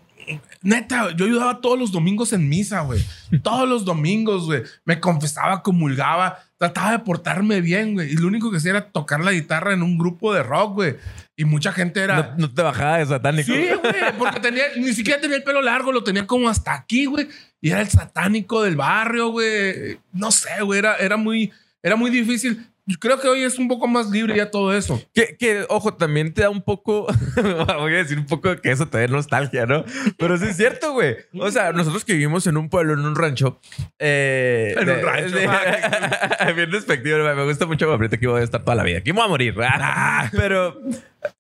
[0.63, 3.05] Neta, yo ayudaba todos los domingos en misa, güey.
[3.43, 4.63] Todos los domingos, güey.
[4.87, 8.13] Me confesaba, comulgaba, trataba de portarme bien, güey.
[8.13, 10.97] Y lo único que hacía era tocar la guitarra en un grupo de rock, güey.
[11.37, 12.35] Y mucha gente era.
[12.37, 13.53] No, no te bajaba de satánico.
[13.53, 17.07] Sí, güey, porque tenía, ni siquiera tenía el pelo largo, lo tenía como hasta aquí,
[17.07, 17.29] güey.
[17.61, 19.99] Y era el satánico del barrio, güey.
[20.13, 22.67] No sé, güey, era, era muy, era muy difícil.
[23.01, 25.01] Creo que hoy es un poco más libre ya todo eso.
[25.15, 27.07] Que, que, ojo, también te da un poco,
[27.79, 29.85] voy a decir un poco que eso te da nostalgia, ¿no?
[30.19, 31.17] Pero sí es cierto, güey.
[31.39, 33.59] O sea, nosotros que vivimos en un pueblo, en un rancho.
[33.99, 38.45] eh, En un de- rancho, de- bien despectivo, me gusta mucho, ahorita que voy a
[38.45, 38.99] estar toda la vida.
[38.99, 39.55] Aquí me voy a morir.
[40.33, 40.79] Pero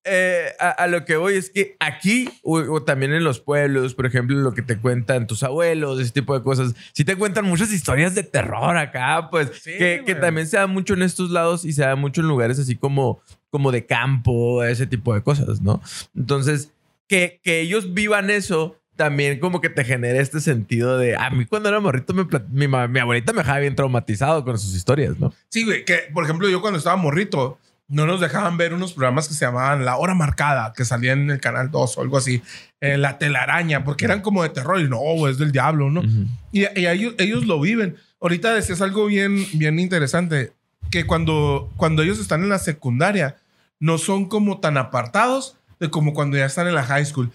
[0.04, 3.94] eh, a, a lo que voy es que aquí, o, o también en los pueblos,
[3.94, 7.44] por ejemplo, lo que te cuentan tus abuelos, ese tipo de cosas, sí te cuentan
[7.44, 11.30] muchas historias de terror acá, pues, Sí, que, que también se da mucho en estos
[11.30, 13.20] lados y se da mucho en lugares así como,
[13.50, 15.80] como de campo, ese tipo de cosas, ¿no?
[16.16, 16.70] Entonces,
[17.08, 18.76] que, que ellos vivan eso.
[18.96, 21.16] También como que te genera este sentido de...
[21.16, 22.14] A mí cuando era morrito
[22.52, 25.34] mi, ma- mi abuelita me dejaba bien traumatizado con sus historias, ¿no?
[25.48, 29.28] Sí, güey, que por ejemplo, yo cuando estaba morrito, no nos dejaban ver unos programas
[29.28, 32.42] que se llamaban La Hora Marcada, que salían en el canal 2 o algo así,
[32.80, 36.00] eh, La Telaraña, porque eran como de terror y no, es del diablo, ¿no?
[36.00, 36.26] Ujú.
[36.52, 37.96] Y, y ellos, ellos lo viven.
[38.20, 40.52] Ahorita decías algo bien, bien interesante,
[40.90, 43.36] que cuando, cuando ellos están en la secundaria,
[43.80, 47.30] no son como tan apartados de como cuando ya están en la high school.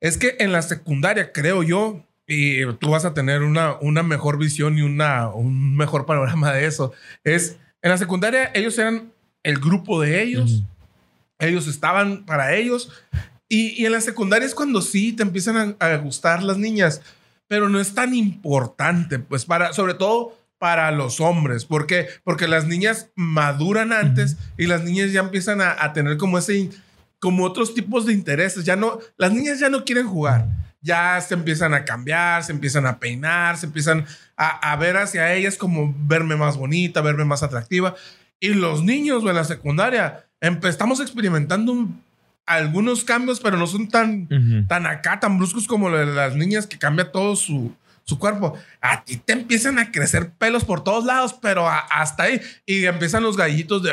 [0.00, 4.38] Es que en la secundaria, creo yo, y tú vas a tener una, una mejor
[4.38, 6.92] visión y una, un mejor panorama de eso,
[7.24, 10.62] es en la secundaria ellos eran el grupo de ellos,
[11.38, 12.90] ellos estaban para ellos,
[13.48, 17.00] y, y en la secundaria es cuando sí te empiezan a, a gustar las niñas,
[17.46, 21.64] pero no es tan importante, pues para, sobre todo para los hombres.
[21.64, 22.08] ¿Por qué?
[22.24, 26.68] Porque las niñas maduran antes y las niñas ya empiezan a, a tener como ese,
[27.20, 28.64] como otros tipos de intereses.
[28.64, 30.46] Ya no, las niñas ya no quieren jugar.
[30.80, 34.04] Ya se empiezan a cambiar, se empiezan a peinar, se empiezan
[34.36, 37.94] a, a ver hacia ellas como verme más bonita, verme más atractiva.
[38.40, 40.24] Y los niños güey, en la secundaria,
[40.64, 42.02] estamos experimentando un-
[42.46, 44.66] algunos cambios, pero no son tan, Ujú.
[44.68, 47.72] tan acá, tan bruscos como lo de las niñas que cambia todo su,
[48.04, 48.54] su cuerpo.
[48.80, 52.40] A ti te empiezan a crecer pelos por todos lados, pero a- hasta ahí.
[52.64, 53.92] Y empiezan los gallitos de...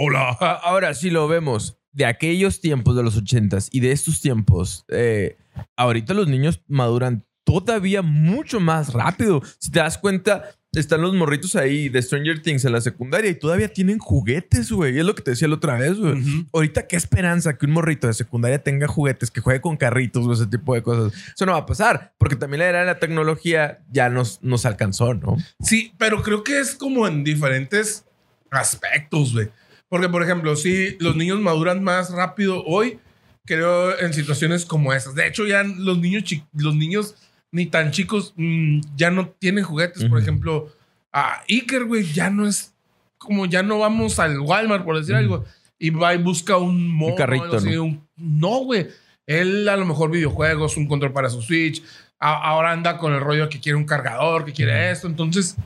[0.00, 0.30] Hola.
[0.62, 5.36] Ahora, si lo vemos de aquellos tiempos de los ochentas y de estos tiempos, eh,
[5.76, 9.42] ahorita los niños maduran todavía mucho más rápido.
[9.58, 13.34] Si te das cuenta, están los morritos ahí de Stranger Things en la secundaria y
[13.34, 14.98] todavía tienen juguetes, güey.
[14.98, 16.22] Es lo que te decía la otra vez, güey.
[16.52, 20.32] Ahorita, qué esperanza que un morrito de secundaria tenga juguetes, que juegue con carritos o
[20.32, 21.12] ese tipo de cosas.
[21.34, 24.66] Eso no va a pasar, porque también la era de la tecnología ya nos, nos
[24.66, 25.36] alcanzó, ¿no?
[25.60, 28.04] Sí, pero creo que es como en diferentes
[28.50, 29.48] aspectos, güey.
[29.88, 32.98] Porque, por ejemplo, si los niños maduran más rápido hoy,
[33.46, 35.14] creo en situaciones como esas.
[35.14, 37.14] De hecho, ya los niños, los niños
[37.50, 40.02] ni tan chicos mm, ya no tienen juguetes.
[40.02, 40.18] Por Ujú.
[40.18, 40.68] ejemplo,
[41.12, 42.74] a Iker, güey, ya no es
[43.18, 45.18] como ya no vamos al Walmart, por decir Ujú.
[45.24, 45.44] algo,
[45.78, 47.14] y va y busca un mono.
[47.16, 47.84] carrito, algo así, ¿no?
[47.84, 48.88] un- no, güey.
[49.26, 51.82] Él a lo mejor videojuegos, un control para su Switch.
[52.18, 54.92] A- ahora anda con el rollo que quiere un cargador, que quiere Ujú.
[54.92, 55.06] esto.
[55.06, 55.56] Entonces,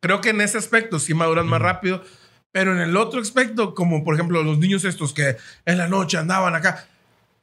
[0.00, 2.02] creo que en ese aspecto sí maduran más rápido.
[2.52, 6.18] Pero en el otro aspecto, como por ejemplo los niños estos que en la noche
[6.18, 6.86] andaban acá,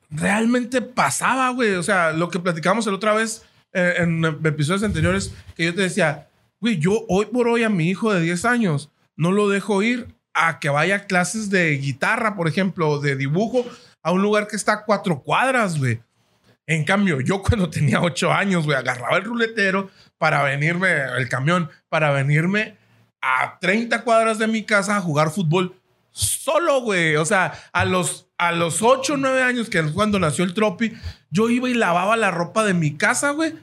[0.09, 1.71] realmente pasaba, güey.
[1.73, 5.81] O sea, lo que platicamos la otra vez eh, en episodios anteriores, que yo te
[5.81, 6.29] decía,
[6.59, 10.07] güey, yo hoy por hoy a mi hijo de 10 años no lo dejo ir
[10.33, 13.65] a que vaya a clases de guitarra, por ejemplo, de dibujo,
[14.03, 16.01] a un lugar que está a cuatro cuadras, güey.
[16.67, 21.69] En cambio, yo cuando tenía ocho años, güey, agarraba el ruletero para venirme, el camión,
[21.89, 22.77] para venirme
[23.21, 25.75] a 30 cuadras de mi casa a jugar fútbol
[26.11, 27.15] solo, güey.
[27.15, 30.53] O sea, a los, a los 8 o 9 años, que es cuando nació el
[30.53, 30.93] Tropi,
[31.31, 33.53] yo iba y lavaba la ropa de mi casa, güey.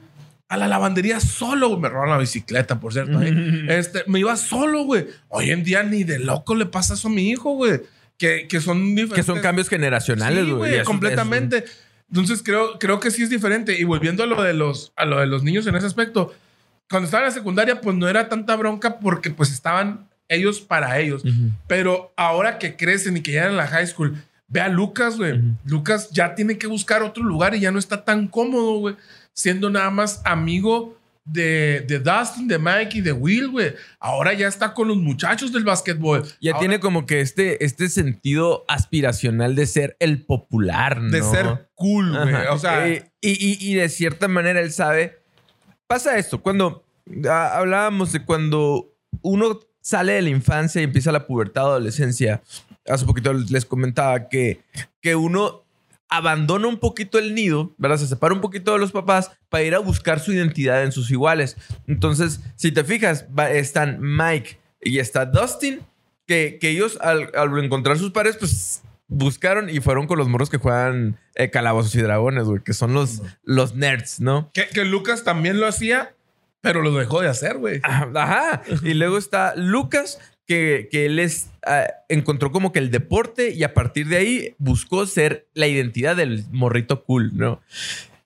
[0.49, 1.79] A la lavandería solo, güey.
[1.81, 3.21] Me robaron la bicicleta, por cierto.
[3.21, 3.65] ¿eh?
[3.69, 5.05] este, me iba solo, güey.
[5.27, 7.81] Hoy en día ni de loco le pasa eso a mi hijo, güey.
[8.17, 9.15] Que, que son diferentes.
[9.15, 10.83] Que son cambios generacionales, Sí, güey.
[10.83, 11.63] completamente.
[12.09, 13.79] Entonces creo, creo que sí es diferente.
[13.79, 16.33] Y volviendo a lo de los, a lo de los niños en ese aspecto,
[16.89, 20.99] cuando estaba en la secundaria, pues no era tanta bronca porque pues estaban ellos para
[20.99, 21.23] ellos.
[21.67, 24.15] Pero ahora que crecen y que ya en la high school,
[24.49, 25.39] ve a Lucas, güey.
[25.65, 28.95] Lucas ya tiene que buscar otro lugar y ya no está tan cómodo, güey.
[29.33, 33.73] Siendo nada más amigo de, de Dustin, de Mike y de Will, güey.
[33.99, 36.25] Ahora ya está con los muchachos del básquetbol.
[36.41, 41.11] Ya Ahora- tiene como que este, este sentido aspiracional de ser el popular, ¿no?
[41.11, 42.33] de ser cool, güey.
[42.51, 45.19] O sea, Eh, y, y- y de cierta manera él sabe.
[45.87, 46.83] Pasa esto, cuando
[47.29, 52.41] ah, hablábamos de cuando uno sale de la infancia y empieza la pubertad, adolescencia.
[52.89, 54.61] Hace poquito les comentaba que,
[55.01, 55.63] que uno
[56.09, 57.97] abandona un poquito el nido, ¿verdad?
[57.97, 61.11] Se separa un poquito de los papás para ir a buscar su identidad en sus
[61.11, 61.55] iguales.
[61.87, 65.81] Entonces, si te fijas, va- están Mike y está Dustin,
[66.25, 70.49] que, que ellos al, al encontrar sus pares, pues buscaron y fueron con los morros
[70.49, 74.49] que juegan eh, calabozos y dragones, güey, que son los, los nerds, ¿no?
[74.53, 76.13] que, que Lucas también lo hacía,
[76.61, 77.81] pero lo dejó de hacer, güey.
[77.83, 78.61] Ajá.
[78.83, 80.19] Y luego está Lucas,
[80.49, 85.05] que, él es, ah, encontró como que el deporte y a partir de ahí buscó
[85.05, 87.61] ser la identidad del morrito cool, ¿no?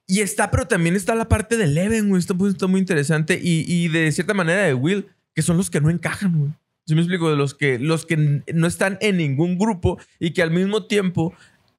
[0.08, 2.20] Y está, pero también está la parte de Leven, güey.
[2.20, 3.40] Está, muy- está muy interesante.
[3.44, 6.52] Y, y de cierta manera de Will, que son los que no encajan, güey.
[6.86, 7.30] ¿Sí me explico?
[7.30, 11.34] De los que, los que no están en ningún grupo y que al mismo tiempo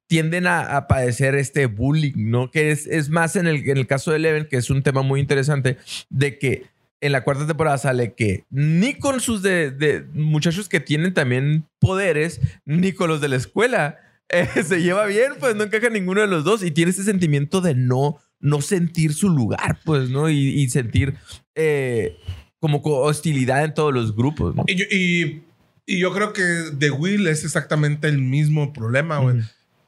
[0.07, 2.51] tienden a, a padecer este bullying, ¿no?
[2.51, 5.01] Que es, es más en el, en el caso de Eleven, que es un tema
[5.01, 5.77] muy interesante,
[6.09, 6.63] de que
[7.01, 11.65] en la cuarta temporada sale que ni con sus de, de muchachos que tienen también
[11.79, 16.21] poderes, ni con los de la escuela eh, se lleva bien, pues no encaja ninguno
[16.21, 20.29] de los dos y tiene ese sentimiento de no, no sentir su lugar, pues, ¿no?
[20.29, 21.15] Y, y sentir
[21.53, 22.17] eh,
[22.59, 24.63] como co- hostilidad en todos los grupos, ¿no?
[24.67, 25.43] Y yo, y-
[25.87, 29.41] y yo creo que de Will es exactamente el mismo problema, güey.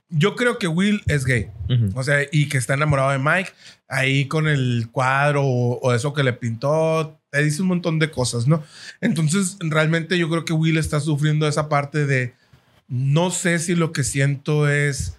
[0.09, 1.47] Yo creo que Will es gay.
[1.95, 3.51] O sea, y que está enamorado de Mike,
[3.89, 8.09] ahí con el cuadro o, o eso que le pintó, te dice un montón de
[8.09, 8.63] cosas, ¿no?
[9.01, 12.33] Entonces, realmente yo creo que Will está sufriendo esa parte de
[12.87, 15.17] no sé si lo que siento es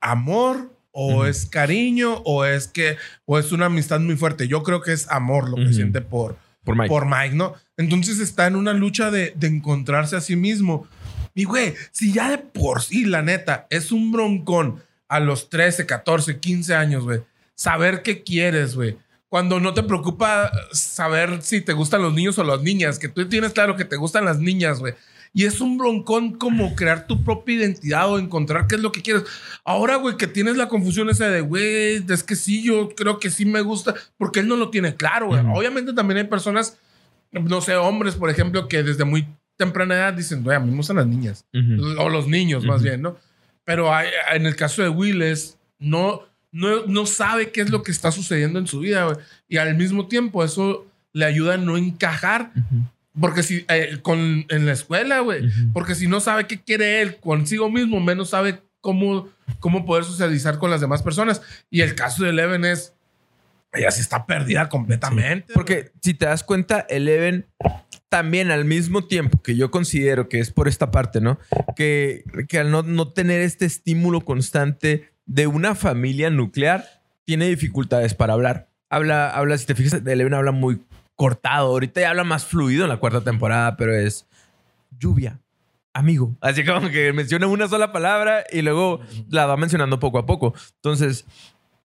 [0.00, 4.48] amor o es cariño o es que o es una amistad muy fuerte.
[4.48, 6.88] Yo creo que es amor lo que siente por, Por Mike.
[6.88, 7.54] por Mike, ¿no?
[7.76, 10.86] Entonces está en una lucha de, de encontrarse a sí mismo.
[11.34, 15.86] Y güey, si ya de por sí, la neta, es un broncón a los 13,
[15.86, 17.22] 14, 15 años, güey,
[17.54, 18.96] saber qué quieres, güey.
[19.28, 23.28] Cuando no te preocupa saber si te gustan los niños o las niñas, que tú
[23.28, 24.94] tienes claro que te gustan las niñas, güey.
[25.36, 29.02] Y es un broncón como crear tu propia identidad o encontrar qué es lo que
[29.02, 29.24] quieres.
[29.64, 33.30] Ahora, güey, que tienes la confusión esa de, güey, es que sí, yo creo que
[33.30, 35.40] sí me gusta, porque él no lo tiene claro, güey.
[35.52, 36.78] Obviamente también hay personas,
[37.32, 40.76] no sé, hombres, por ejemplo, que desde muy temprana edad dicen, güey, a mí me
[40.78, 41.44] gustan las niñas.
[41.54, 42.00] Ujú.
[42.00, 42.84] O los niños, más Ujú.
[42.84, 43.16] bien, ¿no?
[43.64, 47.82] Pero hay- en el caso de Will es, no, no, no sabe qué es lo
[47.82, 49.16] que está sucediendo en su vida, güey.
[49.48, 52.84] Y al mismo tiempo eso le ayuda a no encajar, Ujú.
[53.20, 55.48] porque si, eh, con, en la escuela, güey.
[55.72, 59.28] Porque si no sabe qué quiere él consigo mismo, menos sabe cómo,
[59.60, 61.40] cómo poder socializar con las demás personas.
[61.70, 62.92] Y el caso de Eleven es,
[63.72, 65.52] ella sí está perdida completamente.
[65.54, 67.46] Porque si te das cuenta, Eleven
[68.14, 71.40] también al mismo tiempo que yo considero que es por esta parte, ¿no?
[71.74, 76.84] Que, que al no, no tener este estímulo constante de una familia nuclear,
[77.24, 78.68] tiene dificultades para hablar.
[78.88, 80.80] Habla, habla, si te fijas, Eleven habla muy
[81.16, 81.66] cortado.
[81.70, 84.28] Ahorita ya habla más fluido en la cuarta temporada, pero es
[84.96, 85.40] lluvia.
[85.92, 86.36] Amigo.
[86.40, 90.54] Así como que menciona una sola palabra y luego la va mencionando poco a poco.
[90.76, 91.26] Entonces,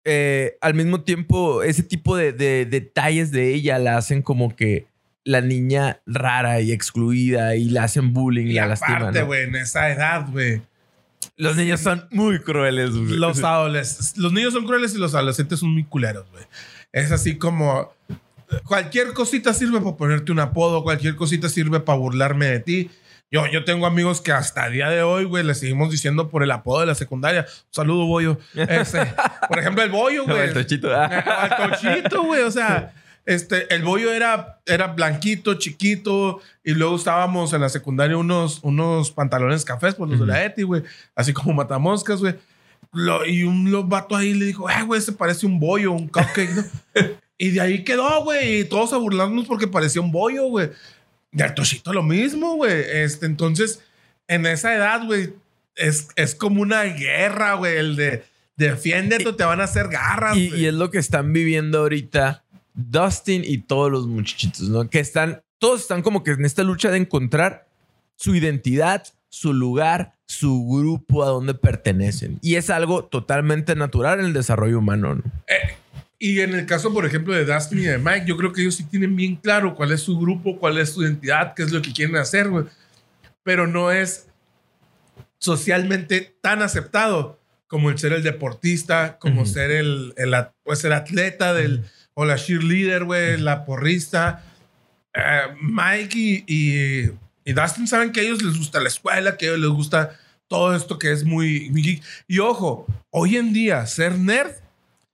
[0.04, 4.88] eh, al mismo tiempo, ese tipo de, de detalles de ella la hacen como que
[5.26, 9.02] la niña rara y excluida y la hacen bullying y, y la lastiman.
[9.02, 9.26] aparte, ¿no?
[9.26, 10.62] güey, en esa edad, güey.
[11.36, 12.92] Los niños son muy crueles.
[12.92, 13.16] güey.
[13.16, 16.44] Los adolescentes, los niños son crueles y los adolescentes son muy culeros, güey.
[16.92, 17.92] Es así como
[18.66, 22.90] cualquier cosita sirve para ponerte un apodo, cualquier cosita sirve para burlarme de ti.
[23.28, 26.44] Yo, yo tengo amigos que hasta el día de hoy, güey, le seguimos diciendo por
[26.44, 27.40] el apodo de la secundaria.
[27.48, 28.38] Un saludo, Bollo.
[28.54, 29.00] Este,
[29.48, 30.38] por ejemplo, el Bollo, güey.
[30.42, 30.88] El tochito.
[30.94, 32.42] El tochito, güey.
[32.42, 32.92] O sea,
[33.26, 36.40] este, el bollo era, era blanquito, chiquito.
[36.64, 40.62] Y luego usábamos en la secundaria unos, unos pantalones cafés, pues los de la Eti,
[40.62, 40.82] güey.
[41.14, 42.36] Así como matamoscas, güey.
[42.92, 46.08] Lo- y un lo- vato ahí le dijo, eh, güey, se parece un bollo, un
[46.08, 46.64] cupcake, ¿no?
[47.38, 48.60] y de ahí quedó, güey.
[48.60, 50.70] Y todos a burlarnos porque parecía un bollo, güey.
[51.32, 51.54] Y al
[51.92, 52.84] lo mismo, güey.
[52.90, 53.82] Este, entonces,
[54.28, 55.34] en esa edad, güey,
[55.74, 57.76] es, es como una guerra, güey.
[57.76, 58.24] El de
[58.56, 60.36] defiéndete, o te van a hacer garras.
[60.36, 62.44] Y, y es lo que están viviendo ahorita
[62.76, 64.88] Dustin y todos los muchachitos, ¿no?
[64.88, 67.66] Que están, todos están como que en esta lucha de encontrar
[68.16, 72.38] su identidad, su lugar, su grupo, a donde pertenecen.
[72.42, 75.22] Y es algo totalmente natural en el desarrollo humano, ¿no?
[76.18, 78.74] Y en el caso, por ejemplo, de Dustin y de Mike, yo creo que ellos
[78.76, 81.82] sí tienen bien claro cuál es su grupo, cuál es su identidad, qué es lo
[81.82, 82.64] que quieren hacer, güey.
[83.42, 84.28] Pero no es
[85.38, 90.14] socialmente tan aceptado como el ser el deportista, como ser el,
[90.62, 91.84] pues el atleta del,
[92.18, 94.42] o la cheerleader, güey, la porrista.
[95.12, 97.10] Eh, Mike y, y,
[97.44, 100.18] y Dustin saben que a ellos les gusta la escuela, que a ellos les gusta
[100.48, 102.02] todo esto que es muy, muy geek.
[102.26, 104.52] Y ojo, hoy en día ser nerd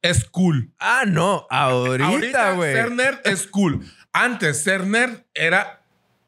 [0.01, 0.71] es cool.
[0.79, 2.73] Ah, no, ahorita, güey.
[2.73, 3.85] ser nerd es cool.
[4.13, 5.83] Antes, ser nerd era,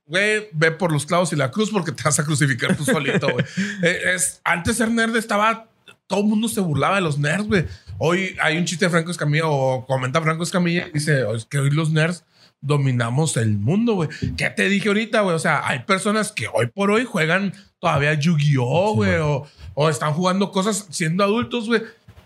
[0.06, 3.28] güey, ve por los clavos y la cruz porque te vas a crucificar tú solito,
[3.30, 3.44] güey.
[3.82, 5.68] Eh, es, antes ser nerd estaba,
[6.08, 7.64] todo el mundo se burlaba de los nerds, güey.
[7.99, 11.59] Hoy hay un chiste de Franco Escamilla o comenta Franco Escamilla y dice, es que
[11.59, 12.24] hoy los nerds
[12.61, 14.09] dominamos el mundo, güey.
[14.36, 15.36] ¿Qué te dije ahorita, güey?
[15.36, 20.12] O sea, hay personas que hoy por hoy juegan todavía Yu-Gi-Oh, güey, o, o están
[20.14, 21.82] jugando cosas siendo adultos, güey.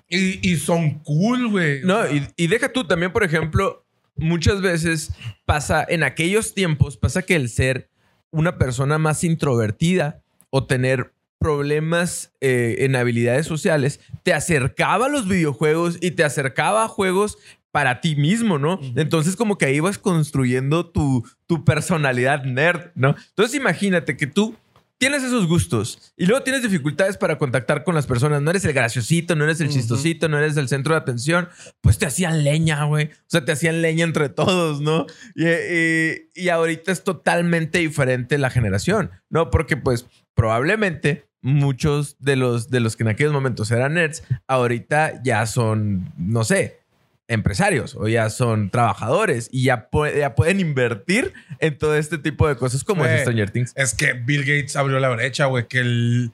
[0.09, 1.83] Y, y son cool, güey.
[1.83, 3.85] No, y, y deja tú también, por ejemplo,
[4.17, 5.13] muchas veces
[5.45, 7.91] pasa en aquellos tiempos, pasa que el ser
[8.31, 15.29] una persona más introvertida o tener problemas eh, en habilidades sociales te acercaba a los
[15.29, 17.39] videojuegos y te acercaba a juegos
[17.71, 18.81] para ti mismo, ¿no?
[18.97, 23.15] Entonces como que ahí vas construyendo tu, tu personalidad nerd, ¿no?
[23.31, 24.57] Entonces imagínate que tú
[24.97, 28.43] tienes esos gustos y luego tienes dificultades para contactar con las personas.
[28.43, 31.49] No eres el graciosito, no eres el chistosito, no eres el centro de atención.
[31.83, 33.07] Pues te hacían leña, güey.
[33.07, 35.07] O sea, te hacían leña entre todos, ¿no?
[35.37, 39.51] Y, y- y ahorita es totalmente diferente la generación, ¿no?
[39.51, 45.23] Porque pues probablemente muchos de los, de los que en aquellos momentos eran nerds, ahorita
[45.23, 46.81] ya son, no sé,
[47.29, 52.49] empresarios o ya son trabajadores y ya, pu- ya pueden invertir en todo este tipo
[52.49, 53.73] de cosas como Güey, es Stranger Things.
[53.77, 55.69] Es que Bill Gates abrió la brecha, güey.
[55.69, 56.33] Que, el,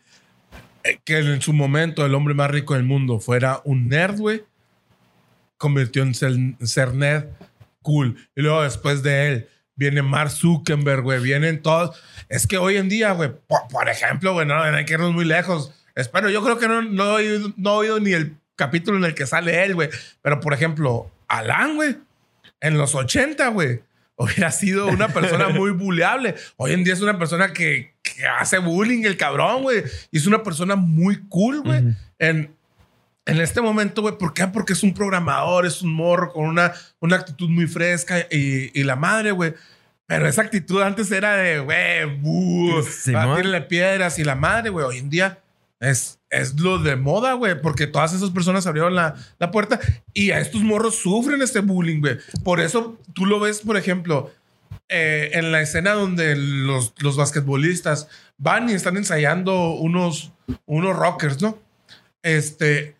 [0.85, 4.45] eh, que en su momento el hombre más rico del mundo fuera un nerd, güey.
[5.57, 6.33] Convirtió en ser,
[6.63, 7.27] ser nerd
[7.83, 8.17] cool.
[8.37, 11.21] Y luego después de él viene Mark Zuckerberg, güey.
[11.21, 12.01] Vienen todos.
[12.29, 15.25] Es que hoy en día, güey, por, por ejemplo, güey, no, hay que irnos muy
[15.25, 15.73] lejos.
[15.95, 19.05] Espero, yo creo que no, no, he oído, no he oído ni el capítulo en
[19.05, 19.91] el que sale él, güey.
[20.23, 21.97] Pero, por ejemplo, Alan, güey,
[22.61, 23.83] en los 80, güey,
[24.17, 26.35] hubiera sido una persona muy buleable.
[26.57, 29.85] Hoy en día es una persona que, que hace bullying, el cabrón, güey.
[30.11, 31.81] Y es una persona muy cool, güey.
[31.81, 31.95] Ujú.
[32.19, 32.57] en,
[33.27, 34.47] en este momento, güey, ¿por qué?
[34.47, 38.85] Porque es un programador, es un morro con una, una actitud muy fresca y, y
[38.85, 39.55] la madre, güey.
[40.07, 42.03] Pero esa actitud antes era de, güey,
[43.17, 44.85] ah, tírale piedras y la madre, güey.
[44.85, 45.39] Hoy en día
[45.81, 49.81] es, es lo de moda, güey, porque todas esas personas abrieron la, la puerta
[50.13, 52.19] y a estos morros sufren este bullying, güey.
[52.43, 54.31] Por eso tú lo ves, por ejemplo,
[54.91, 60.33] eh, en la escena donde los, los basquetbolistas van y están ensayando unos,
[60.67, 61.59] unos rockers, ¿no?
[62.23, 62.95] Este,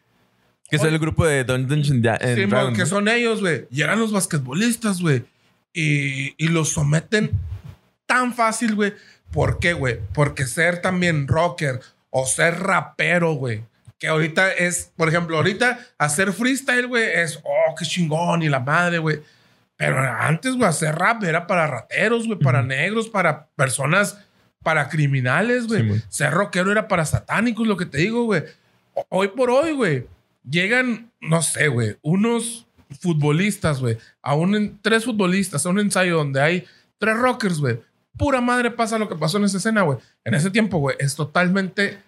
[0.83, 3.67] Que es el grupo de Dungeons and Sí, Dragons, que son ellos, güey.
[3.71, 5.25] Llegan los basquetbolistas, güey.
[5.73, 7.31] Y, y los someten
[8.07, 8.95] tan fácil, güey.
[9.33, 9.99] ¿Por qué, güey?
[10.13, 13.63] Porque ser también rocker o ser rapero, güey.
[13.99, 18.61] Que ahorita es, por ejemplo, ahorita hacer freestyle, güey, es, oh, qué chingón y la
[18.61, 19.21] madre, güey.
[19.77, 24.19] Pero antes, güey, hacer rap era para rateros, güey, para negros, para personas,
[24.63, 25.91] para criminales, güey.
[25.95, 28.45] Sí, ser rockero era para satánicos, lo que te digo, güey.
[29.09, 30.07] Hoy por hoy, güey,
[30.49, 32.67] llegan, no sé, güey, unos
[33.01, 36.65] futbolistas, güey, a un, en- tres futbolistas, a un ensayo donde hay
[36.99, 37.81] tres rockers, güey.
[38.17, 39.99] Pura madre pasa lo que pasó en esa escena, güey.
[40.25, 41.99] En ese tiempo, güey, es totalmente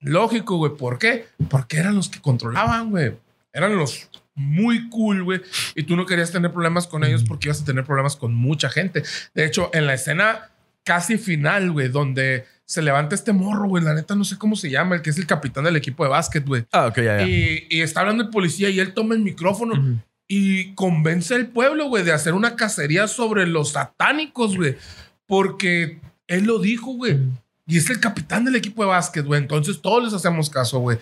[0.00, 0.76] lógico, güey.
[0.76, 1.26] ¿Por qué?
[1.48, 3.16] Porque eran los que controlaban, güey.
[3.52, 5.40] Eran los muy cool, güey.
[5.74, 8.70] Y tú no querías tener problemas con ellos porque ibas a tener problemas con mucha
[8.70, 9.02] gente.
[9.34, 10.49] De hecho, en la escena
[10.84, 14.70] casi final, güey, donde se levanta este morro, güey, la neta no sé cómo se
[14.70, 16.64] llama, el que es el capitán del equipo de básquet, güey.
[16.72, 17.26] Ah, ok, ya, ya.
[17.26, 20.00] Y, y está hablando el policía y él toma el micrófono
[20.32, 24.76] y convence al pueblo, güey, de hacer una cacería sobre los satánicos, güey.
[25.26, 27.18] Porque él lo dijo, güey.
[27.66, 29.40] Y es el capitán del equipo de básquet, güey.
[29.40, 30.98] Entonces todos les hacemos caso, güey.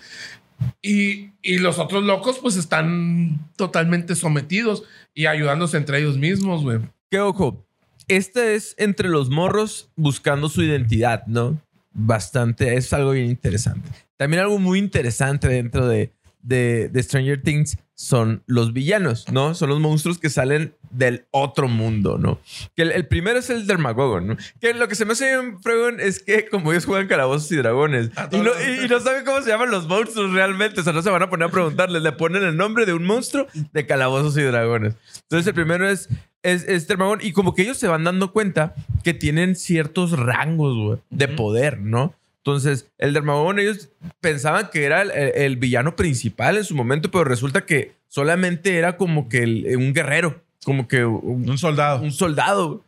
[0.81, 6.79] Y, y los otros locos, pues están totalmente sometidos y ayudándose entre ellos mismos, güey.
[7.11, 7.63] Que ojo,
[8.09, 11.59] este es entre los morros buscando su identidad, ¿no?
[11.93, 13.89] Bastante, es algo bien interesante.
[14.17, 19.53] También algo muy interesante dentro de, de, de Stranger Things son los villanos, ¿no?
[19.55, 22.39] Son los monstruos que salen del otro mundo, ¿no?
[22.75, 24.37] Que el, el primero es el Dermagogon, ¿no?
[24.61, 27.57] Que lo que se me hace bien fregón es que como ellos juegan calabozos y
[27.57, 30.93] dragones y no, y- y no saben cómo se llaman los monstruos realmente, o sea,
[30.93, 33.85] no se van a poner a preguntarles, le ponen el nombre de un monstruo de
[33.85, 34.95] calabozos y dragones.
[35.23, 36.07] Entonces el primero es,
[36.43, 38.73] es, es Dermagón y como que ellos se van dando cuenta
[39.03, 42.13] que tienen ciertos rangos, güey, de poder, ¿no?
[42.37, 43.89] Entonces, el Dermagón, ellos
[44.21, 48.95] pensaban que era el, el- villano principal en su momento, pero resulta que solamente era
[48.97, 52.01] como que el- un guerrero, como que un, Un soldado.
[52.01, 52.83] un soldado.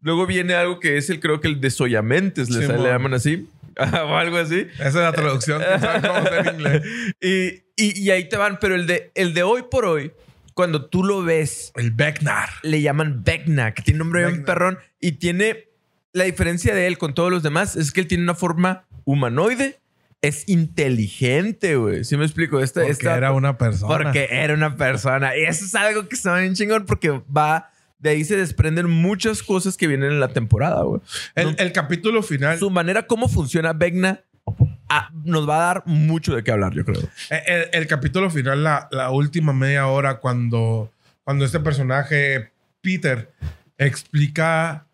[0.00, 3.46] Luego viene algo que es el, creo que el desollamentes, le, Sí, le llaman así,
[3.78, 4.66] o algo así.
[4.76, 5.60] Esa es la traducción.
[5.62, 6.82] que saben cómo hacer en inglés.
[7.20, 10.12] Y, y- y ahí te van, pero el de, el de hoy por hoy,
[10.54, 12.48] cuando tú lo ves, El Becknar.
[12.62, 14.46] le llaman Vecna, que tiene nombre bien Vecna.
[14.46, 15.68] perrón y tiene
[16.12, 19.80] la diferencia de él con todos los demás es que él tiene una forma humanoide,
[20.22, 22.04] es inteligente, güey.
[22.04, 22.60] ¿Sí me explico?
[22.60, 23.88] Esta, Porque esta- era una persona.
[23.94, 25.36] porque era una persona.
[25.36, 29.42] Y eso es algo que está bien chingón porque va de ahí se desprenden muchas
[29.42, 31.00] cosas que vienen en la temporada, güey.
[31.34, 32.58] El, No- el capítulo final.
[32.58, 34.20] Su manera cómo funciona Vecna
[35.24, 37.00] nos va a dar mucho de qué hablar, yo creo.
[37.30, 40.90] El, el- el capítulo final, la, la última media hora, cuando,
[41.24, 43.32] cuando este personaje, Peter,
[43.78, 44.86] explica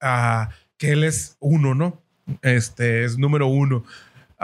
[0.00, 2.02] ah, que él es uno, ¿no?
[2.42, 3.84] Este es número uno.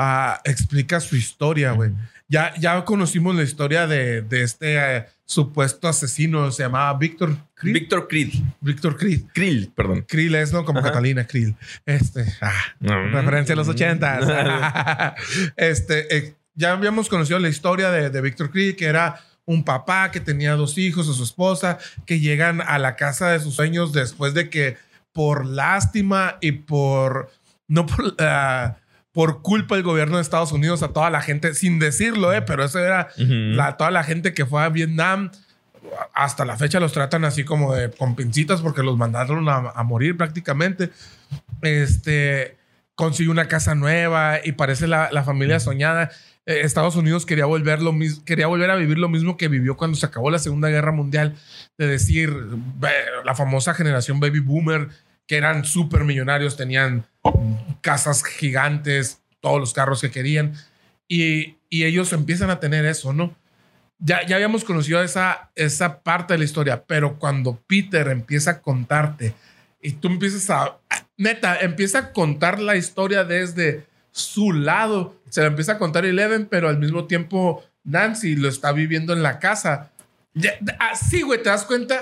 [0.03, 1.90] Ah, explica su historia, güey.
[2.26, 7.74] Ya, ya conocimos la historia de, de este eh, supuesto asesino, se llamaba Víctor Krill.
[7.74, 8.32] Víctor Creed.
[8.62, 9.28] Víctor Krill.
[9.34, 10.07] Krill, perdón.
[10.09, 10.64] Krill es, ¿no?
[10.64, 10.88] Como Ajá.
[10.88, 11.55] Catalina Krill.
[11.84, 14.26] Este, ah, referencia a los ochentas.
[15.57, 20.11] este, eh, ya habíamos conocido la historia de, de Víctor Krill, que era un papá
[20.11, 21.76] que tenía dos hijos a su esposa,
[22.07, 24.78] que llegan a la casa de sus sueños después de que
[25.12, 27.30] por lástima y por,
[27.68, 28.76] no por, ah,
[29.12, 32.64] por culpa del gobierno de Estados Unidos a toda la gente, sin decirlo, eh, pero
[32.64, 35.30] eso era la, toda la gente que fue a Vietnam,
[36.14, 39.82] hasta la fecha los tratan así como de con pincitas porque los mandaron a, a
[39.82, 40.90] morir prácticamente.
[41.62, 42.56] Este
[42.94, 46.11] consiguió una casa nueva y parece la, la familia soñada.
[46.46, 49.76] Eh, Estados Unidos quería volver, lo mis- quería volver a vivir lo mismo que vivió
[49.76, 51.34] cuando se acabó la Segunda Guerra Mundial,
[51.78, 52.30] de decir,
[53.24, 54.88] la famosa generación baby boomer,
[55.31, 57.07] que eran súper millonarios, tenían
[57.83, 60.55] casas gigantes, todos los carros que querían,
[61.07, 63.37] y, y ellos empiezan a tener eso, ¿no?
[64.01, 68.61] Ya, ya habíamos conocido esa, esa parte de la historia, pero cuando Peter empieza a
[68.61, 69.35] contarte
[69.81, 70.81] y tú empiezas a,
[71.16, 76.47] neta, empieza a contar la historia desde su lado, se la empieza a contar Eleven,
[76.47, 79.93] pero al mismo tiempo Nancy lo está viviendo en la casa.
[80.35, 81.99] Ya- Así, güey, te das cuenta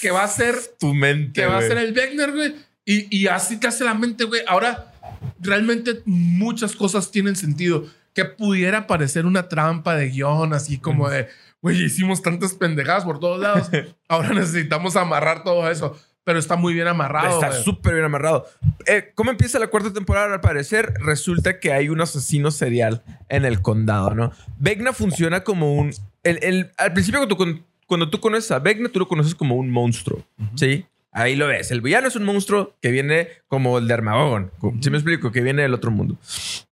[0.00, 1.40] que va a ser Tu mente.
[1.40, 2.54] que va a ser el Wegner, güey.
[2.84, 4.40] Y, y así te hace la mente, güey.
[4.48, 4.92] Ahora,
[5.40, 7.84] realmente muchas cosas tienen sentido.
[8.14, 11.28] Que pudiera parecer una trampa de guion, así como de,
[11.62, 13.68] güey, hicimos tantas pendejadas por todos lados.
[14.08, 15.96] Ahora necesitamos amarrar todo eso.
[16.24, 17.30] Pero está muy bien amarrado.
[17.40, 18.46] Está súper bien amarrado.
[18.86, 20.34] Eh, ¿Cómo empieza la cuarta temporada?
[20.34, 24.32] Al parecer, resulta que hay un asesino serial en el condado, ¿no?
[24.58, 25.90] Vecna funciona como un.
[26.22, 29.56] El- el- al principio, cuando, tú- cuando tú conoces a Vecna, tú lo conoces como
[29.56, 30.84] un monstruo, ¿sí?
[31.10, 31.70] Ahí lo ves.
[31.70, 34.50] El villano es un monstruo que viene como el de Armageddon.
[34.80, 35.32] ¿Sí me explico?
[35.32, 36.16] Que viene del otro mundo.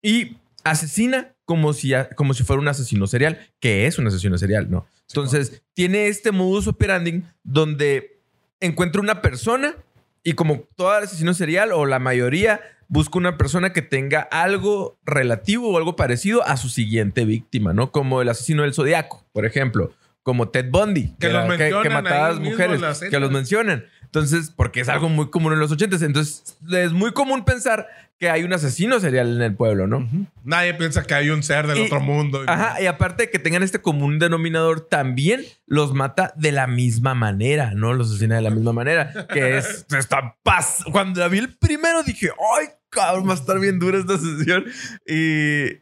[0.01, 4.69] Y asesina como si, como si fuera un asesino serial, que es un asesino serial,
[4.71, 4.85] ¿no?
[5.09, 8.17] Entonces, tiene este modus operandi donde
[8.59, 9.75] encuentra una persona
[10.23, 15.69] y como todo asesino serial o la mayoría busca una persona que tenga algo relativo
[15.69, 17.91] o algo parecido a su siguiente víctima, ¿no?
[17.91, 22.03] Como el asesino del zodiaco, por ejemplo, como Ted Bundy, Que los era- que, mencionan
[22.03, 23.85] mataba a las mujeres, la que los mencionan.
[24.13, 26.03] Entonces, porque es algo muy común en los ochentas.
[26.03, 27.87] Entonces, es muy común pensar
[28.19, 30.07] que hay un asesino serial en el pueblo, ¿no?
[30.43, 32.43] Nadie piensa que hay un ser del Y- otro mundo.
[32.45, 37.15] Ajá, y aparte de que tengan este común denominador, también los mata de la misma
[37.15, 37.93] manera, ¿no?
[37.93, 40.83] Los asesina de la misma manera, que es esta paz.
[40.91, 44.65] Cuando la vi el primero dije, ¡ay, cabrón, va a estar bien dura esta sesión!
[45.07, 45.79] Y,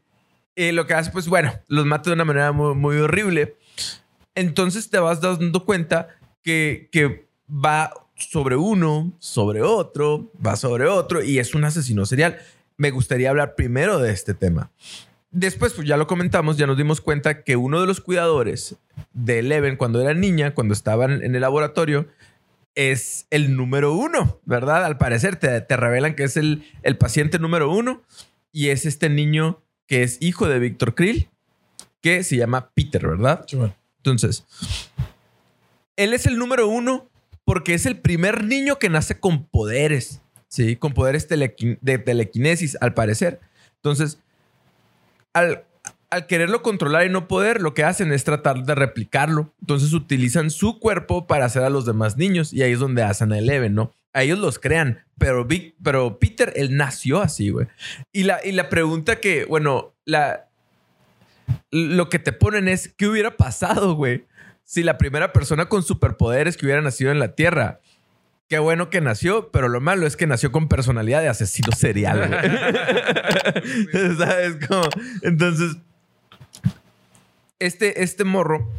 [0.55, 3.57] y lo que hace, pues bueno, los mata de una manera muy, muy horrible.
[4.35, 6.07] Entonces te vas dando cuenta
[6.43, 7.91] que, que va
[8.29, 12.39] sobre uno, sobre otro, va sobre otro y es un asesino serial.
[12.77, 14.71] Me gustaría hablar primero de este tema.
[15.31, 18.75] Después, pues ya lo comentamos, ya nos dimos cuenta que uno de los cuidadores
[19.13, 22.07] de Eleven cuando era niña, cuando estaban en el laboratorio,
[22.75, 24.85] es el número uno, ¿verdad?
[24.85, 28.01] Al parecer te, te revelan que es el, el paciente número uno
[28.51, 31.29] y es este niño que es hijo de Víctor Krill,
[32.01, 33.45] que se llama Peter, ¿verdad?
[33.97, 34.45] Entonces,
[35.95, 37.10] él es el número uno
[37.45, 40.75] porque es el primer niño que nace con poderes, ¿sí?
[40.75, 43.39] Con poderes de telequinesis, al parecer.
[43.75, 44.19] Entonces,
[45.33, 45.65] al,
[46.11, 49.53] al quererlo controlar y no poder, lo que hacen es tratar de replicarlo.
[49.61, 53.31] Entonces utilizan su cuerpo para hacer a los demás niños y ahí es donde hacen
[53.31, 53.93] a Eleven, ¿no?
[54.13, 55.47] A ellos los crean, pero,
[55.81, 57.67] pero Peter, él nació así, güey.
[58.11, 60.49] Y la, y la pregunta que, bueno, la,
[61.71, 64.25] lo que te ponen es, ¿qué hubiera pasado, güey?
[64.71, 67.81] Si la primera persona con superpoderes que hubiera nacido en la Tierra.
[68.47, 72.39] Qué bueno que nació, pero lo malo es que nació con personalidad de asesino serial.
[74.17, 74.87] ¿Sabes cómo?
[75.23, 75.75] Entonces,
[77.59, 78.71] este, este morro,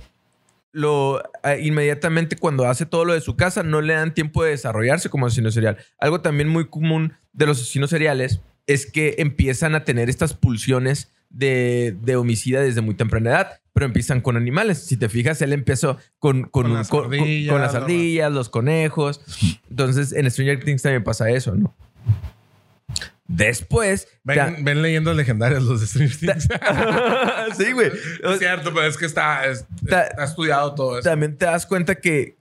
[0.71, 4.53] lo eh, inmediatamente cuando hace todo lo de su casa, no le dan tiempo de
[4.53, 5.77] desarrollarse como asesino serial.
[5.99, 11.13] Algo también muy común de los asesinos seriales es que empiezan a tener estas pulsiones
[11.29, 14.79] de, de homicida desde muy temprana edad, pero empiezan con animales.
[14.85, 19.21] Si te fijas, él empezó con, con, Con las con- ardillas, los conejos.
[19.71, 21.75] Entonces, en Stranger Things también pasa eso, ¿no?
[23.27, 24.09] Después...
[24.25, 26.49] Ven, ven leyendas legendarias los de Stranger Things.
[27.57, 27.89] sí, güey.
[28.25, 31.09] es cierto, pero es que está, es- Ta- está estudiado todo eso.
[31.09, 32.37] también te das cuenta que,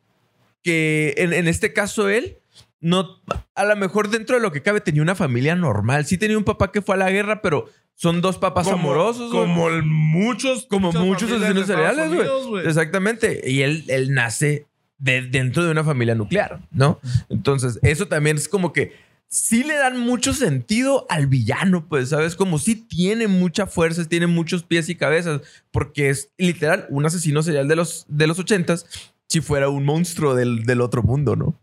[0.64, 2.40] que en, en este caso él,
[2.82, 3.22] no,
[3.56, 6.06] a lo mejor dentro de lo que cabe tenía una familia normal.
[6.06, 7.70] Sí tenía un papá que fue a la guerra, pero
[8.02, 9.32] son dos papás amorosos.
[9.32, 9.43] güey.
[9.45, 12.66] Como el- muchos, como muchos asesinos Unidos, güey.
[12.66, 13.41] Exactamente.
[13.47, 14.66] Y él, él nace
[14.97, 16.99] de, dentro de una familia nuclear, ¿no?
[17.30, 18.93] Entonces, eso también es como que
[19.28, 22.36] sí le dan mucho sentido al villano, pues, ¿sabes?
[22.36, 27.43] Como sí tiene mucha fuerza, tiene muchos pies y cabezas, porque es literal un asesino
[27.43, 28.88] serial de los, de los ochentas
[29.30, 31.56] si fuera un monstruo del, del otro mundo, ¿no?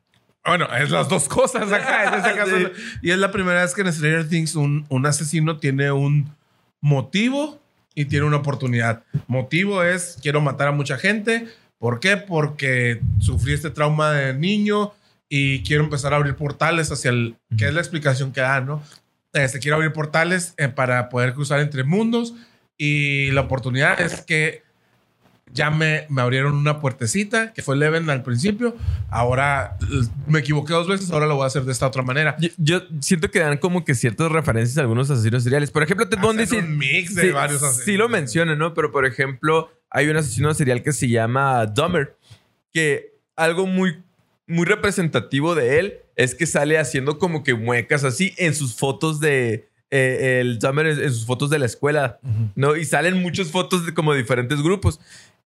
[0.48, 2.08] Bueno, es las dos cosas acá.
[2.08, 2.56] en este caso.
[3.02, 6.34] Y es la primera vez que en Stranger Things un, un asesino tiene un
[6.80, 7.60] motivo
[7.94, 9.02] y tiene una oportunidad.
[9.26, 11.48] Motivo es quiero matar a mucha gente.
[11.78, 12.16] ¿Por qué?
[12.16, 14.92] Porque sufrí este trauma de niño
[15.28, 17.36] y quiero empezar a abrir portales hacia el...
[17.56, 18.82] que es la explicación que da, ¿no?
[19.32, 22.34] Este, quiero abrir portales eh, para poder cruzar entre mundos
[22.76, 24.62] y la oportunidad es que
[25.52, 28.76] ya me, me abrieron una puertecita que fue Leven al principio.
[29.10, 32.36] Ahora eh, me equivoqué dos veces, ahora lo voy a hacer de esta otra manera.
[32.38, 35.70] Yo, yo siento que dan como que ciertas referencias a algunos asesinos seriales.
[35.70, 37.84] Por ejemplo, Ted Bundy sí, un mix de sí- varios asesinos.
[37.84, 38.74] sí lo menciona, ¿no?
[38.74, 42.16] Pero por ejemplo, hay un asesino serial que se llama Dahmer,
[42.72, 44.02] que algo muy,
[44.46, 49.20] muy representativo de él es que sale haciendo como que muecas así en sus fotos
[49.20, 49.68] de...
[49.90, 52.18] eh, el Dahmer en, en sus fotos de la escuela,
[52.56, 52.76] ¿no?
[52.76, 55.00] Y salen muchas fotos de como diferentes grupos.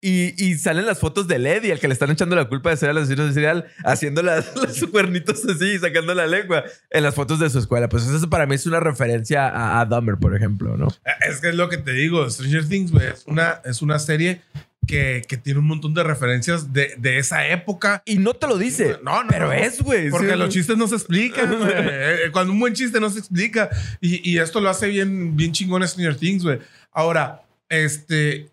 [0.01, 2.77] Y, y salen las fotos de Eddie, al que le están echando la culpa de
[2.77, 7.41] ser el asesino serial, haciendo las, los cuernitos así, sacando la lengua en las fotos
[7.41, 7.89] de su escuela.
[7.89, 10.87] Pues eso para mí es una referencia a, a Dahmer, por ejemplo, ¿no?
[11.29, 12.31] Es que es lo que te digo.
[12.31, 14.41] Stranger Things, güey, es una, es una serie
[14.87, 18.01] que, que tiene un montón de referencias de, de esa época.
[18.07, 19.53] Y no te lo dice, No, no, pero no.
[19.53, 20.11] es, güey.
[20.11, 21.73] Porque sí, los chistes no se explican, güey.
[21.75, 23.69] Eh, Cuando un buen chiste no se explica.
[24.01, 26.61] Y, y esto lo hace bien, bien chingón Stranger Things, güey.
[26.93, 28.49] Ahora, este.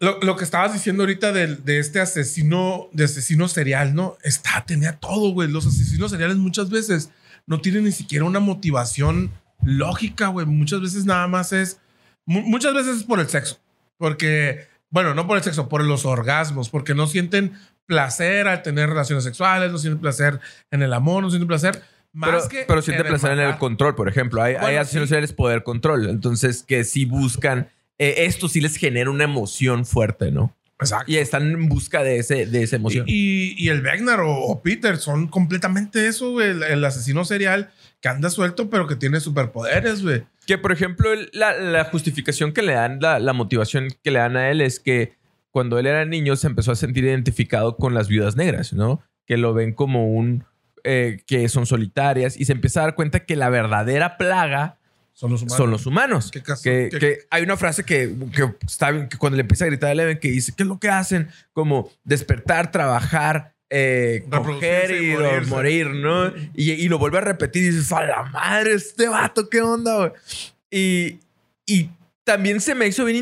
[0.00, 4.16] Lo, lo que estabas diciendo ahorita de, de este asesino, de asesino serial, ¿no?
[4.22, 5.48] Está, tenía todo, güey.
[5.50, 7.10] Los asesinos seriales muchas veces
[7.46, 9.30] no tienen ni siquiera una motivación
[9.62, 10.46] lógica, güey.
[10.46, 11.78] Muchas veces nada más es.
[12.24, 13.58] mu- muchas veces es por el sexo.
[13.98, 16.70] Porque, bueno, no por el sexo, por los orgasmos.
[16.70, 17.52] Porque no sienten
[17.84, 20.40] placer al tener relaciones sexuales, no sienten placer
[20.70, 21.82] en el amor, no sienten placer.
[22.12, 24.42] Más Pero, que pero siente en placer en el control, por ejemplo.
[24.42, 25.10] Hay, hay Bueno, asesinos sí.
[25.10, 26.08] seriales poder control.
[26.08, 27.68] Entonces, que sí buscan.
[28.00, 30.56] Eh, esto sí les genera una emoción fuerte, ¿no?
[30.80, 31.12] Exacto.
[31.12, 33.04] Y están en busca de, ese, de esa emoción.
[33.06, 36.50] Y, y el Wegner o, o Peter son completamente eso, güey.
[36.50, 37.70] El, el asesino serial
[38.00, 40.24] que anda suelto, pero que tiene superpoderes, güey.
[40.46, 44.18] Que, por ejemplo, el- la, la justificación que le dan, la, la motivación que le
[44.20, 45.12] dan a él es que
[45.50, 49.02] cuando él era niño se empezó a sentir identificado con las viudas negras, ¿no?
[49.26, 50.44] Que lo ven como un...
[50.82, 54.78] eh, que son solitarias y se empieza a dar cuenta que la verdadera plaga
[55.12, 55.56] Son los humanos.
[55.56, 56.30] son los humanos.
[56.30, 59.42] Qué caso- que, qué- que hay una frase que, que está bien, que cuando le
[59.42, 61.28] empieza a gritar a Eleven que dice, ¿qué es lo que hacen?
[61.52, 66.28] Como despertar, trabajar, eh, coger y y morir, ¿no?
[66.54, 69.96] Y, y lo vuelve a repetir y dices, a la madre, este vato, ¿qué onda,
[69.96, 70.12] güey?
[70.70, 71.18] Y,
[71.66, 71.90] y
[72.24, 73.16] también se me hizo bien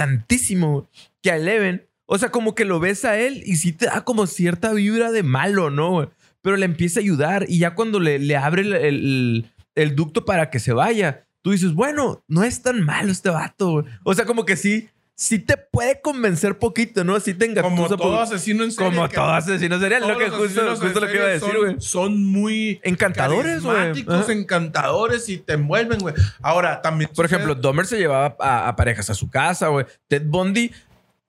[0.00, 0.88] interesantísimo
[1.22, 4.02] que a Eleven, o sea, como que lo ves a él y sí te da
[4.04, 6.10] como cierta vibra de malo, ¿no?
[6.42, 10.24] Pero le empieza a ayudar y ya cuando le, le abre el, el- el ducto
[10.24, 13.70] para que se vaya, tú dices, bueno, no es tan malo este vato.
[13.70, 13.84] güey.
[14.02, 17.18] O sea, como que sí, sí te puede convencer poquito, ¿no?
[17.20, 18.90] Sí te Como todo por- asesino en serie.
[18.90, 20.06] Como que- todo asesino serial.
[20.06, 21.76] Lo que justo, lo que iba a decir, güey.
[21.78, 24.04] Son muy Encantadores, güey.
[24.28, 26.14] encantadores y te envuelven, güey.
[26.42, 27.10] Ahora, también.
[27.14, 29.86] Por sucede- ejemplo, Dahmer se llevaba a, a parejas a su casa, güey.
[30.08, 30.70] Ted Bundy,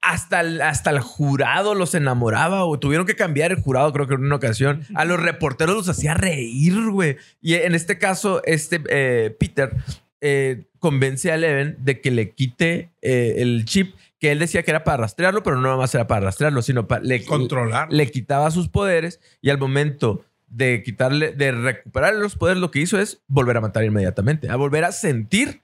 [0.07, 4.13] hasta el, hasta el jurado los enamoraba, o tuvieron que cambiar el jurado, creo que
[4.13, 4.83] en una ocasión.
[4.95, 7.17] A los reporteros los hacía reír, güey.
[7.41, 9.75] Y en este caso, este eh, Peter
[10.21, 14.71] eh, convence a Eleven de que le quite eh, el chip que él decía que
[14.71, 17.91] era para rastrearlo, pero no nada más era para rastrearlo, sino para le, Controlar.
[17.91, 22.79] le quitaba sus poderes y al momento de quitarle, de recuperar los poderes, lo que
[22.79, 25.61] hizo es volver a matar inmediatamente, a volver a sentir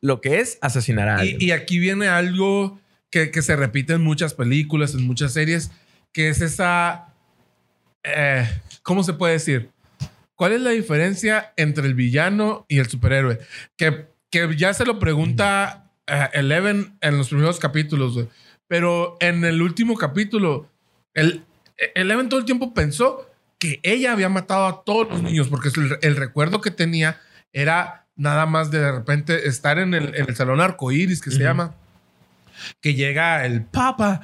[0.00, 1.40] lo que es asesinar a alguien.
[1.40, 2.80] Y, y aquí viene algo
[3.14, 5.70] que, que se repite en muchas películas, en muchas series,
[6.12, 7.14] que es esa.
[8.02, 8.44] eh,
[8.82, 9.70] ¿Cómo se puede decir?
[10.34, 13.38] ¿Cuál es la diferencia entre el villano y el superhéroe?
[13.76, 18.18] Que, que ya se lo pregunta eh, Eleven en los primeros capítulos.
[18.66, 20.68] Pero en el último capítulo,
[21.14, 21.44] el,
[21.94, 25.98] Eleven todo el tiempo pensó que ella había matado a todos los niños, porque el,
[26.02, 27.20] el recuerdo que tenía
[27.52, 31.44] era nada más de, de repente estar en el, en el salón arcoíris, que se
[31.44, 31.76] llama.
[32.80, 34.20] Que llega el papa,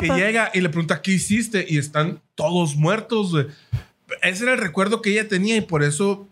[0.00, 3.30] que llega y le pregunta qué hiciste y están todos muertos.
[3.32, 3.46] güey.
[4.22, 6.28] Ese era el recuerdo que ella tenía y por eso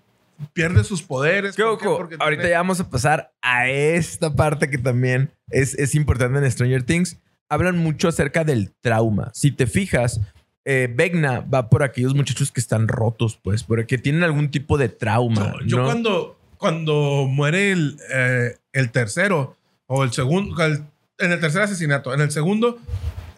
[0.52, 1.54] pierde sus poderes.
[1.56, 1.84] ¿Qué ¿Por qué?
[1.86, 6.38] Porque Ahorita tiene- ya vamos a pasar a esta parte que también es, es importante
[6.38, 7.18] en Stranger Things.
[7.48, 9.30] Hablan mucho acerca del trauma.
[9.34, 10.20] Si te fijas,
[10.64, 14.88] eh, Vecna va por aquellos muchachos que están rotos, pues, porque tienen algún tipo de
[14.88, 15.52] trauma.
[15.60, 15.84] Yo, yo ¿no?
[15.84, 19.56] cuando, cuando muere el, eh, el tercero
[19.86, 20.84] o el segundo, el-
[21.18, 22.78] en el tercer asesinato, en el segundo,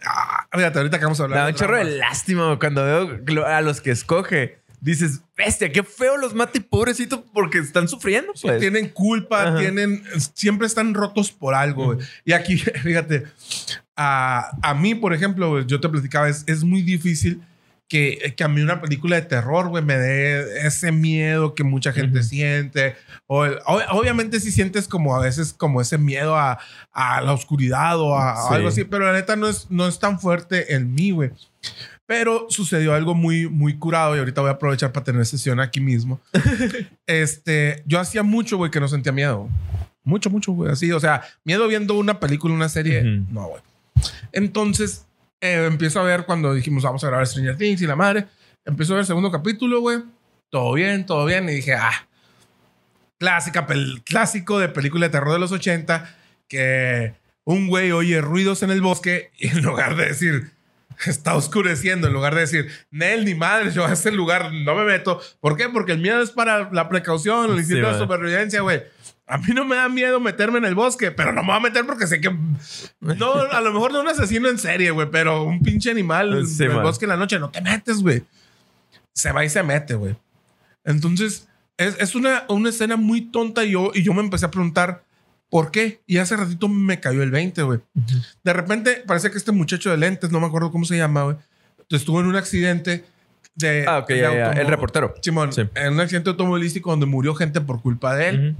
[0.05, 1.39] ah, fíjate, ahorita que vamos a hablar.
[1.39, 4.59] Da un chorro de lástima cuando veo a los que escoge.
[4.79, 8.59] Dices, bestia, qué feo los mate pobrecito porque están sufriendo, Sí, pues.
[8.59, 9.57] tienen culpa, Ajá.
[9.57, 10.03] tienen,
[10.35, 11.97] siempre están rotos por algo.
[12.23, 13.23] Y aquí, fíjate,
[13.95, 17.41] a, a mí, por ejemplo, yo te platicaba, es, es muy difícil
[17.87, 21.93] que, que a mí una película de terror, güey, me dé ese miedo que mucha
[21.93, 22.95] gente siente.
[23.27, 26.59] O obviamente si sientes como a veces como ese miedo a,
[26.91, 30.19] a la oscuridad o a, algo así, pero la neta no es, no es tan
[30.19, 31.31] fuerte en mí, güey.
[32.05, 35.81] Pero sucedió algo muy, muy curado y ahorita voy a aprovechar para tener sesión aquí
[35.81, 36.21] mismo.
[37.05, 39.49] este, yo hacía mucho, güey, que no sentía miedo.
[40.03, 40.71] Mucho, mucho, güey.
[40.71, 43.03] Así, o sea, miedo viendo una película, una serie.
[43.03, 43.61] No, güey.
[44.31, 45.06] Entonces,
[45.41, 48.27] eh, empiezo a ver cuando dijimos vamos a grabar Stranger Things y la madre.
[48.65, 49.99] Empiezo a ver el segundo capítulo, güey.
[50.49, 51.47] Todo bien, todo bien.
[51.49, 52.07] Y dije, ah,
[53.17, 53.67] clásica,
[54.03, 56.15] clásico de película de terror de los 80,
[56.47, 57.13] que
[57.43, 60.51] un güey oye ruidos en el bosque y en lugar de decir,
[61.05, 64.83] está oscureciendo, en lugar de decir, Nel, ni madre, yo a ese lugar no me
[64.83, 65.21] meto.
[65.39, 65.69] ¿Por qué?
[65.69, 68.83] Porque el miedo es para la precaución, el Sí, instinto de supervivencia, güey.
[69.29, 71.59] A mí no me da miedo meterme en el bosque, pero no me voy a
[71.59, 72.33] meter porque sé que.
[73.01, 76.63] No, a lo mejor no un asesino en serie, güey, pero un pinche animal Sí,
[76.63, 78.23] en el bosque en la noche, no te metes, güey.
[79.13, 80.15] Se va y se mete, güey.
[80.85, 84.51] Entonces, es, es una, una escena muy tonta y yo, y yo me empecé a
[84.51, 85.03] preguntar
[85.49, 86.01] por qué.
[86.05, 87.79] Y hace ratito me cayó el 20, güey.
[88.43, 91.37] De repente, parece que este muchacho de lentes, no me acuerdo cómo se llama, güey,
[91.89, 93.05] estuvo en un accidente
[93.55, 93.85] de.
[93.87, 94.45] Ah, ok, de ya, ya.
[94.49, 95.13] automo- El reportero.
[95.21, 95.61] Simón, Sí.
[95.75, 98.55] en un accidente automovilístico donde murió gente por culpa de él.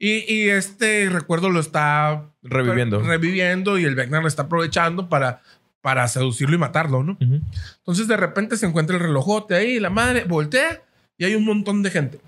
[0.00, 3.00] Y, y este recuerdo lo está Reviviendo.
[3.00, 5.42] reviviendo y el Vecna lo está aprovechando para,
[5.80, 7.16] para seducirlo y matarlo, ¿no?
[7.20, 10.82] Entonces de repente se encuentra el relojote ahí, la madre voltea
[11.16, 12.20] y hay un montón de gente.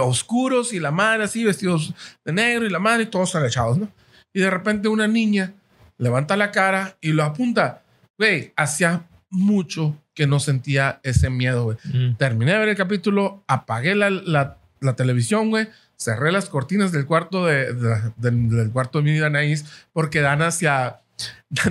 [0.00, 3.88] Oscuros y la madre así, vestidos de negro y la madre todos agachados, ¿no?
[4.32, 5.52] Y de repente una niña
[5.96, 7.82] levanta la cara y lo apunta.
[8.18, 11.76] Güey, hacía mucho que no sentía ese miedo, güey.
[12.16, 15.68] Terminé de ver el capítulo, apagué la, la, la televisión, güey.
[15.96, 20.42] Cerré las cortinas del cuarto de, de- del, del cuarto de mi Anaís porque dan
[20.42, 21.00] hacia,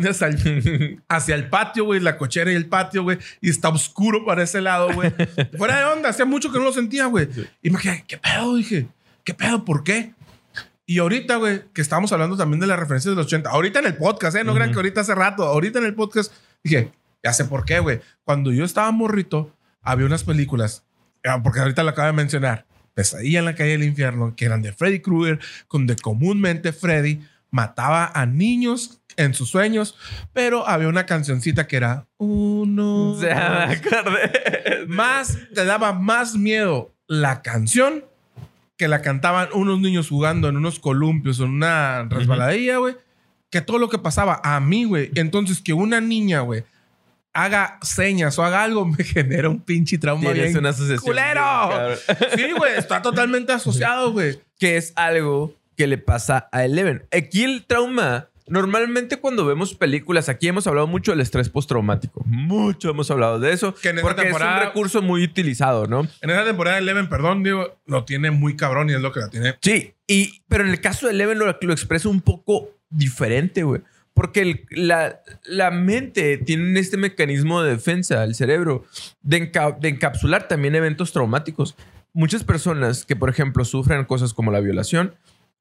[0.09, 4.25] hacia, el, hacia el patio, güey, la cochera y el patio, güey, y está oscuro
[4.25, 5.13] para ese lado, güey.
[5.57, 7.27] Fuera de onda, hacía mucho que no lo sentía, güey.
[7.61, 8.55] Y me quedé, ¿qué pedo?
[8.55, 8.87] Dije,
[9.23, 9.63] ¿qué pedo?
[9.65, 10.13] ¿Por qué?
[10.85, 13.49] Y ahorita, güey, que estábamos hablando también de las referencias de los 80.
[13.49, 14.43] Ahorita en el podcast, ¿eh?
[14.45, 14.75] No crean Ujú.
[14.75, 15.43] que ahorita hace rato.
[15.43, 16.31] Ahorita en el podcast
[16.63, 16.91] dije,
[17.23, 17.99] ya sé por qué, güey.
[18.23, 20.85] Cuando yo estaba morrito, había unas películas,
[21.25, 24.61] ah, porque ahorita lo acabo de mencionar, Pesadilla en la calle del infierno, que eran
[24.61, 25.39] de Freddy Krueger,
[25.69, 27.21] donde comúnmente Freddy
[27.51, 29.95] mataba a niños en sus sueños,
[30.33, 33.11] pero había una cancioncita que era uno.
[33.11, 34.85] O sea, me acordé.
[34.87, 38.05] Más, te daba más miedo la canción
[38.77, 42.95] que la cantaban unos niños jugando en unos columpios, en una resbaladilla, güey,
[43.49, 45.09] que todo lo que pasaba a mí, güey.
[45.15, 46.63] Entonces, que una niña, güey,
[47.33, 50.99] haga señas o haga algo, me genera un pinche trauma Tienes bien una asociación.
[50.99, 51.69] ¡Culero!
[51.87, 51.99] bien.
[52.35, 54.39] Sí, güey, está totalmente asociado, güey.
[54.59, 57.05] que es algo que le pasa a Eleven.
[57.11, 62.23] Aquí el trauma, normalmente cuando vemos películas, aquí hemos hablado mucho del estrés postraumático.
[62.25, 63.75] Mucho hemos hablado de eso.
[63.75, 66.07] Que en esta porque es temporada- un recurso muy utilizado, ¿no?
[66.21, 69.29] En esa temporada Eleven, perdón, digo, lo tiene muy cabrón y es lo que la
[69.29, 69.55] tiene.
[69.61, 73.81] Sí, y, pero en el caso de Eleven lo, lo expresa un poco diferente, güey.
[74.15, 78.83] Porque el- la, la mente tiene este mecanismo de defensa, el cerebro,
[79.21, 81.75] de, enca- de encapsular también eventos traumáticos.
[82.13, 85.13] Muchas personas que, por ejemplo, sufren cosas como la violación,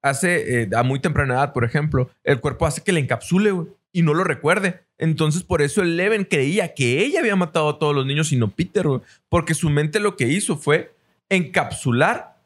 [0.02, 3.52] hace eh, a muy temprana edad, por ejemplo, el cuerpo hace que le encapsule,
[3.92, 4.80] y no lo recuerde.
[4.98, 8.50] Entonces, por eso Eleven creía que ella había matado a todos los niños y no
[8.50, 8.84] Peter.
[9.30, 10.92] Porque su mente lo que hizo fue
[11.30, 12.36] encapsular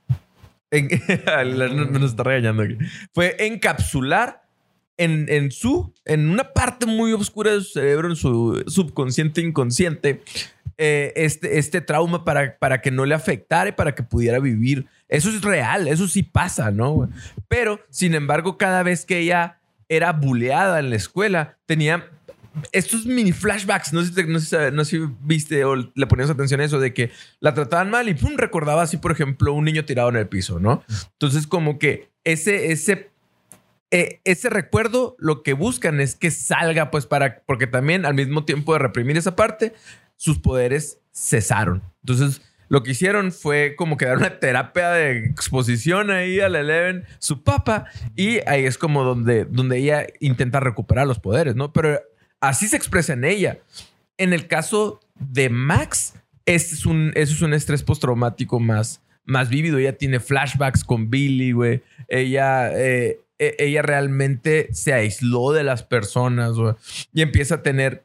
[0.70, 0.88] en-
[1.92, 2.76] nos está regañando aquí.
[3.12, 4.42] Fue encapsular
[4.96, 10.20] en, en su, en una parte muy oscura de su cerebro, en su subconsciente inconsciente,
[10.82, 14.86] eh, este, este trauma para, para que no le afectara y para que pudiera vivir.
[15.10, 17.06] Eso es real, eso sí pasa, ¿no?
[17.48, 19.58] Pero, sin embargo, cada vez que ella
[19.90, 22.08] era buleada en la escuela, tenía
[22.72, 26.30] estos mini flashbacks, no sé, si no sé, no sé si viste o le ponías
[26.30, 27.10] atención a eso, de que
[27.40, 30.60] la trataban mal y pum, recordaba así, por ejemplo, un niño tirado en el piso,
[30.60, 30.82] ¿no?
[31.12, 33.10] Entonces, como que ese, ese,
[33.90, 38.46] eh, ese recuerdo lo que buscan es que salga, pues, para, porque también al mismo
[38.46, 39.74] tiempo de reprimir esa parte,
[40.20, 41.82] sus poderes cesaron.
[42.02, 47.04] Entonces, lo que hicieron fue como que dar una terapia de exposición ahí a Eleven,
[47.18, 51.72] su papá, y ahí es como donde, donde ella intenta recuperar los poderes, ¿no?
[51.72, 51.98] Pero
[52.38, 53.60] así se expresa en ella.
[54.18, 56.12] En el caso de Max,
[56.44, 59.78] este es un, eso es un estrés postraumático más, más vívido.
[59.78, 61.82] Ella tiene flashbacks con Billy, güey.
[62.08, 66.56] Ella, eh, e- ella realmente se aisló de las personas.
[67.14, 68.04] Y empieza a tener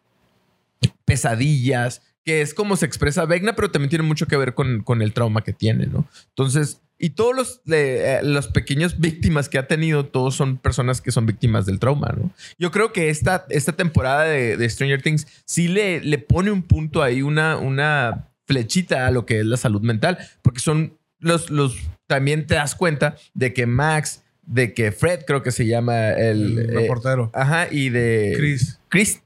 [1.05, 5.01] pesadillas, que es como se expresa Vecna, pero también tiene mucho que ver con, con
[5.01, 6.07] el trauma que tiene, ¿no?
[6.29, 11.11] Entonces, y todos los, eh, los pequeños víctimas que ha tenido, todos son personas que
[11.11, 12.31] son víctimas del trauma, ¿no?
[12.57, 16.63] Yo creo que esta, esta temporada de, de Stranger Things sí le, le pone un
[16.63, 21.49] punto ahí, una, una flechita a lo que es la salud mental, porque son los,
[21.49, 21.77] los,
[22.07, 26.57] también te das cuenta de que Max, de que Fred, creo que se llama el...
[26.57, 27.29] El eh, reportero.
[27.33, 28.35] ajá, y de...
[28.37, 28.79] Chris.
[28.89, 29.21] Chris,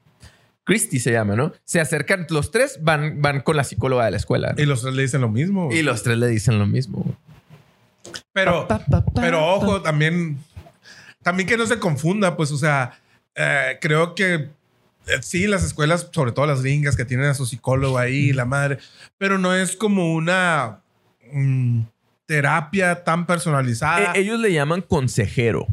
[0.69, 1.51] Christy se llama, ¿no?
[1.65, 4.53] Se acercan, los tres van, van con la psicóloga de la escuela.
[4.55, 4.61] ¿no?
[4.61, 5.69] Y los tres le dicen lo mismo.
[5.71, 7.17] Y los tres le dicen lo mismo.
[8.33, 9.45] Pero, Pa, pa, pa, pero pa.
[9.45, 10.37] ojo, también,
[11.23, 12.99] también que no se confunda, pues, o sea,
[13.33, 17.47] eh, creo que eh, sí, las escuelas, sobre todo las gringas que tienen a su
[17.47, 18.77] psicólogo ahí, la madre,
[19.17, 20.81] pero no es como una
[21.33, 21.81] mm,
[22.27, 24.13] terapia tan personalizada.
[24.13, 25.65] Eh, ellos le llaman consejero.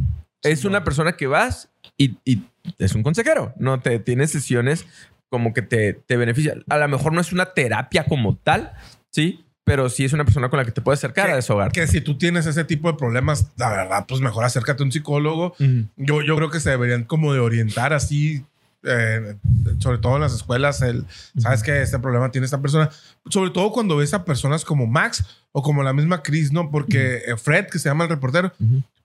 [0.47, 2.43] Es una persona que vas y, y
[2.79, 3.53] es un consejero.
[3.59, 4.87] No te tiene sesiones
[5.29, 6.57] como que te, te beneficia.
[6.69, 8.73] A lo mejor no es una terapia como tal,
[9.11, 11.81] sí, pero sí es una persona con la que te puedes acercar que, a desahogarte.
[11.81, 14.93] que si tú tienes ese tipo de problemas, la verdad, pues mejor acércate a un
[14.93, 15.55] psicólogo.
[15.97, 18.45] Yo, yo creo que se deberían como de orientar así,
[18.87, 19.37] eh,
[19.79, 21.05] sobre todo en las escuelas, el,
[21.39, 22.91] ¿sabes que Este problema tiene esta persona.
[23.29, 26.71] Sobre todo cuando ves a personas como Max o como la misma Chris, ¿no?
[26.71, 28.53] Porque eh, Fred, que se llama el reportero,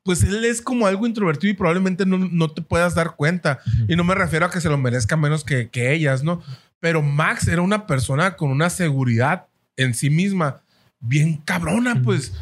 [0.03, 3.59] pues él es como algo introvertido y probablemente no, no te puedas dar cuenta.
[3.87, 6.41] Y no me refiero a que se lo merezca menos que, que ellas, ¿no?
[6.79, 10.61] Pero Max era una persona con una seguridad en sí misma
[10.99, 12.33] bien cabrona, pues.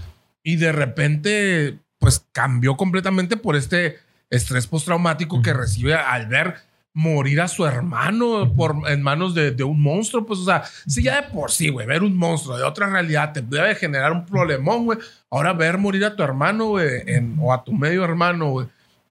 [0.44, 3.98] Y de repente, pues cambió completamente por este
[4.30, 6.56] estrés postraumático que recibe al ver
[7.00, 10.26] morir a su hermano por, en manos de, de un monstruo.
[10.26, 13.32] Pues, o sea, si ya de por sí, güey, ver un monstruo de otra realidad
[13.32, 15.00] te debe generar un problemón, güey.
[15.30, 18.68] Ahora ver morir a tu hermano, güey, en- o a tu medio hermano, güey,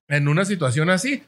[0.09, 1.23] en una situación así,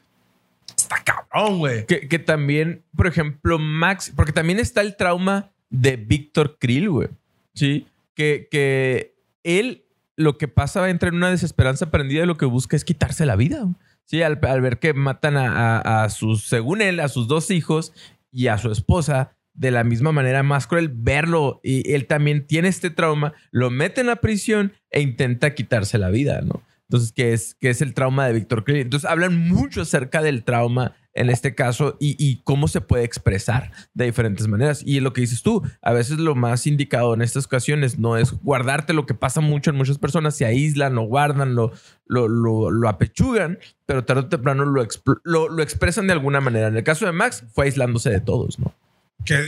[0.77, 1.87] está cabrón, güey.
[1.87, 7.09] Que, que también, por ejemplo, Max, porque también está el trauma de Víctor Krill, güey.
[7.55, 7.87] Sí.
[8.15, 9.85] Que, que él
[10.17, 13.37] lo que pasa entra en una desesperanza prendida y lo que busca es quitarse la
[13.37, 13.67] vida.
[14.11, 17.93] Sí, al, ver que matan a, a- a sus, según él, a sus dos hijos
[18.33, 22.67] y a su esposa de la misma manera más cruel, verlo y él también tiene
[22.67, 26.61] este trauma, lo mete en la prisión e intenta quitarse la vida, ¿no?
[26.91, 28.79] Entonces, que es, es el trauma de Víctor Krill.
[28.79, 34.07] Entonces, hablan mucho acerca del trauma en este caso y, cómo se puede expresar de
[34.07, 34.83] diferentes maneras.
[34.85, 38.33] Y lo que dices tú, a veces lo más indicado en estas ocasiones no es
[38.33, 41.71] guardarte lo que pasa mucho en muchas personas, se aíslan, lo guardan, lo,
[42.07, 44.85] lo, lo, lo apechugan, pero tarde o temprano lo,
[45.25, 46.67] lo, expresan de alguna manera.
[46.67, 48.75] En el caso de Max, fue aislándose de todos, ¿no?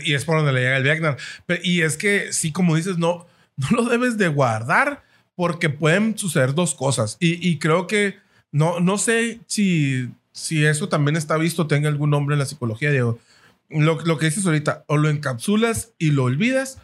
[0.04, 1.16] Y es por donde le llega el Vietnam.
[1.64, 3.26] Y es que, sí, como dices, no,
[3.56, 5.02] no lo debes de guardar
[5.34, 7.16] porque pueden suceder dos cosas.
[7.20, 8.16] Y, creo que
[8.50, 12.90] no, no sé si, si eso también está visto, tenga algún nombre en la psicología,
[12.90, 13.18] Diego.
[13.70, 16.78] Lo, lo que dices ahorita, o lo encapsulas y lo olvidas,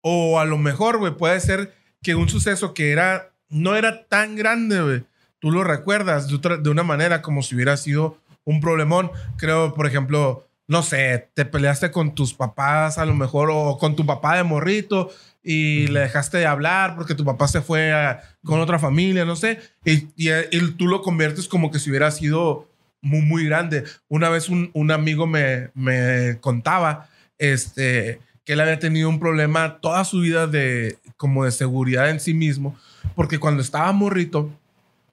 [0.00, 4.34] o a lo mejor, güey, puede ser que un suceso que era, no era tan
[4.34, 5.04] grande, güey,
[5.38, 9.10] tú lo recuerdas de, de una manera como si hubiera sido un problemón.
[9.36, 13.96] Creo, por ejemplo, no sé, te peleaste con tus papás a lo mejor o con
[13.96, 15.10] tu papá de morrito
[15.44, 19.36] y le dejaste de hablar porque tu papá se fue a- con otra familia, no
[19.36, 22.68] sé, y, y- y tú lo conviertes como que si hubiera sido
[23.02, 23.84] muy, muy grande.
[24.08, 29.78] Una vez un, un amigo me, me contaba este, que él había tenido un problema
[29.80, 32.76] toda su vida de como de seguridad en sí mismo,
[33.14, 34.50] porque cuando estaba morrito,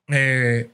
[0.07, 0.69] eh,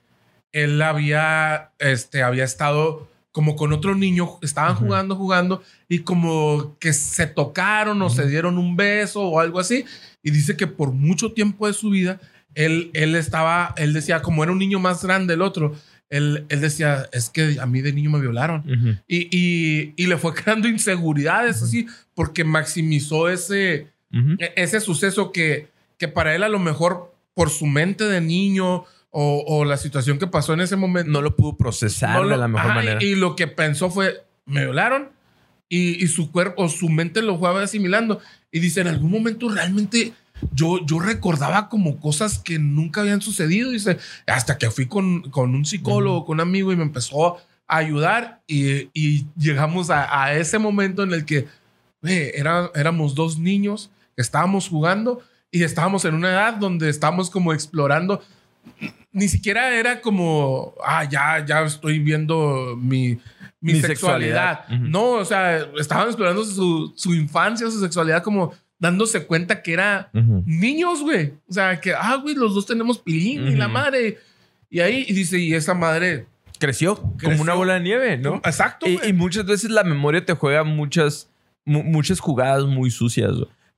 [0.51, 6.91] él había, este, había estado como con otro niño, estaban jugando, jugando, y como que
[6.91, 9.85] se tocaron o se dieron un beso o algo así,
[10.23, 12.19] y dice que por mucho tiempo de su vida,
[12.55, 15.75] él, él estaba, él decía, como era un niño más grande el otro,
[16.09, 18.63] él, él decía, es que a mí de niño me violaron.
[19.07, 21.85] Y, y, y le fue creando inseguridades así,
[22.15, 23.85] porque maximizó ese,
[24.39, 25.67] e- ese suceso que,
[25.99, 28.85] que para él a lo mejor por su mente de niño
[29.19, 31.09] o, o la situación que pasó en ese momento.
[31.11, 33.03] No lo pudo procesar no lo- de la mejor Ajá, manera.
[33.03, 35.09] Y, y lo que pensó fue, me violaron
[35.69, 38.19] y, y su cuerpo, su mente lo fue asimilando.
[38.51, 40.13] Y dice, en algún momento realmente
[40.53, 43.71] yo, yo recordaba como cosas que nunca habían sucedido.
[43.71, 43.97] Dice,
[44.27, 47.37] hasta que fui con, con un psicólogo, con un amigo y me empezó
[47.67, 51.47] a ayudar y, y llegamos a, a ese momento en el que
[52.03, 57.51] güey, era- éramos dos niños estábamos jugando y estábamos en una edad donde estábamos como
[57.53, 58.21] explorando.
[59.11, 63.17] Ni siquiera era como, ah, ya, ya estoy viendo mi,
[63.59, 64.67] mi, Mi sexualidad.
[64.69, 70.09] No, o sea, estaban explorando su, su infancia, su sexualidad, como dándose cuenta que era
[70.13, 71.33] niños, güey.
[71.49, 74.19] O sea, que, ah, güey, los dos tenemos pilín y la madre.
[74.69, 76.27] Y ahí y dice, y esa madre.
[76.59, 78.35] Creció, como una bola de nieve, ¿no?
[78.37, 78.85] Exacto.
[78.87, 81.29] Y, muchas veces la memoria te juega muchas,
[81.65, 83.31] mu- muchas jugadas muy sucias.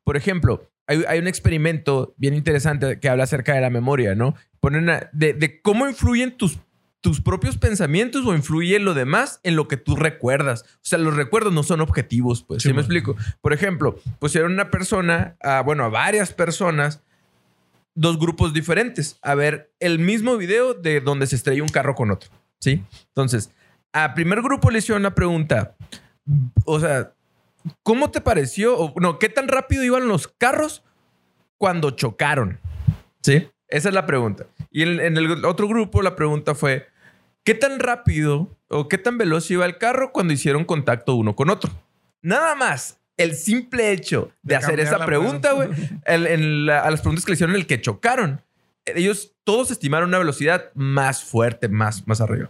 [0.03, 4.35] Por ejemplo, hay, hay un experimento bien interesante que habla acerca de la memoria, ¿no?
[4.59, 6.57] Ponen a- de, de cómo influyen tus,
[7.01, 10.63] tus propios pensamientos o influye lo demás en lo que tú recuerdas.
[10.75, 12.61] O sea, los recuerdos no son objetivos, pues.
[12.63, 13.15] ¿Sí, Sí, me explico?
[13.39, 17.01] Por ejemplo, pusieron una persona, a, bueno, a varias personas,
[17.95, 22.11] dos grupos diferentes, a ver el mismo video de donde se estrella un carro con
[22.11, 22.29] otro.
[22.59, 22.83] ¿Sí?
[23.09, 23.51] Entonces,
[23.93, 25.75] a primer grupo le hicieron una pregunta.
[26.65, 27.13] O sea,
[27.83, 28.77] ¿cómo te pareció?
[28.77, 30.83] O, no, ¿qué tan rápido iban los carros
[31.57, 32.59] cuando chocaron?
[33.21, 33.47] ¿Sí?
[33.67, 34.45] Esa es la pregunta.
[34.71, 36.87] Y en, en el otro grupo la pregunta fue,
[37.43, 41.49] ¿qué tan rápido o qué tan veloz iba el carro cuando hicieron contacto uno con
[41.49, 41.71] otro?
[42.21, 42.97] Nada más.
[43.17, 45.67] El simple hecho de, De hacer esa pregunta, güey,
[46.07, 48.41] la- a las preguntas que le hicieron el que chocaron,
[48.85, 52.49] ellos todos estimaron una velocidad más fuerte, más, más arriba.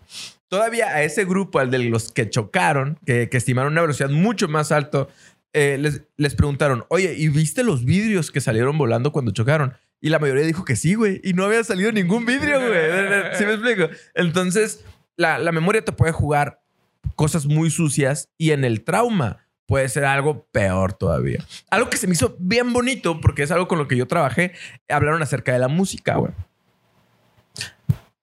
[0.50, 4.48] Todavía a ese grupo, al de los que chocaron, que, que estimaron una velocidad mucho
[4.48, 5.08] más alto,
[5.54, 9.74] eh, les, les preguntaron, oye, ¿y viste los vidrios que salieron volando cuando chocaron?
[10.02, 11.22] Y la mayoría dijo que sí, güey.
[11.24, 12.82] Y no había salido ningún vidrio, güey.
[13.38, 13.90] ¿Sí me explico?
[14.16, 14.84] Entonces,
[15.16, 16.62] la, la memoria te puede jugar
[17.16, 21.46] cosas muy sucias y en el trauma puede ser algo peor todavía.
[21.70, 24.54] Algo que se me hizo bien bonito, porque es algo con lo que yo trabajé,
[24.88, 26.32] hablaron acerca de la música, güey.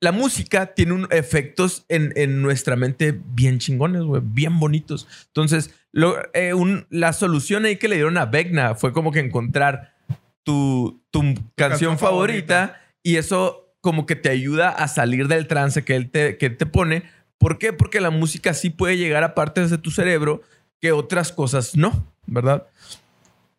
[0.01, 5.07] La música tiene un, efectos en, en nuestra mente bien chingones, güey, bien bonitos.
[5.29, 9.21] Entonces, lo- eh, un- la solución ahí que le dieron a Vecna fue como que
[9.21, 9.95] encontrar
[10.43, 12.81] tu, tu canción, canción favorita, favorita.
[13.03, 16.67] y eso como que te ayuda a salir del trance que él te, que te
[16.67, 17.05] pone.
[17.39, 17.73] ¿Por qué?
[17.73, 20.43] Porque la música sí puede llegar a partes de tu cerebro
[20.81, 22.67] que otras cosas no, ¿verdad?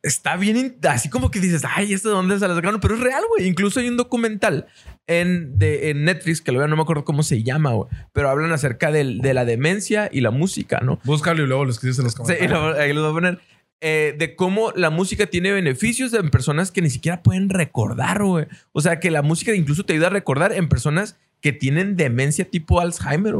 [0.03, 2.79] Está bien, así como que dices, ay, ¿esto de dónde se las sacaron?
[2.79, 3.47] Pero es real, güey.
[3.47, 4.67] Incluso hay un documental
[5.07, 7.89] en, de, en Netflix, que lo veo, no me acuerdo cómo se llama, güey.
[8.13, 10.99] Pero hablan acerca del- de la demencia y la música, ¿no?
[11.03, 12.51] Búscalo y luego lo escribes en los Sí, comentarios.
[12.51, 13.39] lo- ahí lo voy a poner.
[13.81, 18.45] Eh, de cómo la música tiene beneficios en personas que ni siquiera pueden recordar, güey.
[18.71, 22.49] O sea, que la música incluso te ayuda a recordar en personas que tienen demencia
[22.49, 23.35] tipo Alzheimer.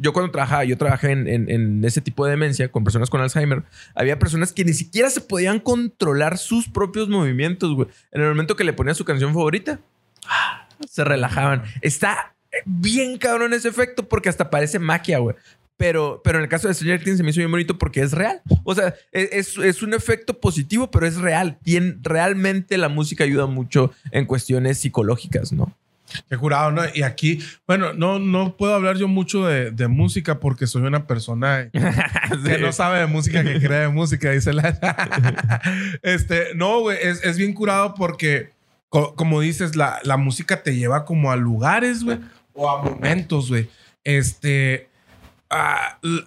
[0.00, 3.64] yo cuando trabajaba, yo trabajé en, ese tipo de demencia con personas con Alzheimer.
[3.94, 7.88] Había personas que ni siquiera se podían controlar sus propios movimientos, güey.
[8.10, 9.80] En el momento que le ponían su canción favorita,
[10.26, 11.62] ah, se relajaban.
[11.80, 12.34] Está
[12.66, 15.36] bien cabrón ese efecto porque hasta parece magia, güey.
[15.78, 18.12] Pero, pero en el caso de Stranger Things se me hizo bien bonito porque es
[18.12, 18.40] real.
[18.62, 21.58] O sea, e, es, es un efecto positivo, pero es real.
[22.02, 25.74] Realmente la música ayuda mucho en cuestiones psicológicas, ¿no?
[26.28, 26.82] Qué curado, ¿no?
[26.94, 31.06] Y aquí, bueno, no, no puedo hablar yo mucho de, de música porque soy una
[31.06, 34.78] persona que no sabe de música, que cree de música, dice la.
[36.02, 38.50] este, no, güey, es, es bien curado porque,
[38.88, 42.18] co- como dices, la, la música te lleva como a lugares, güey,
[42.52, 43.68] o a momentos, güey.
[44.04, 44.88] Este.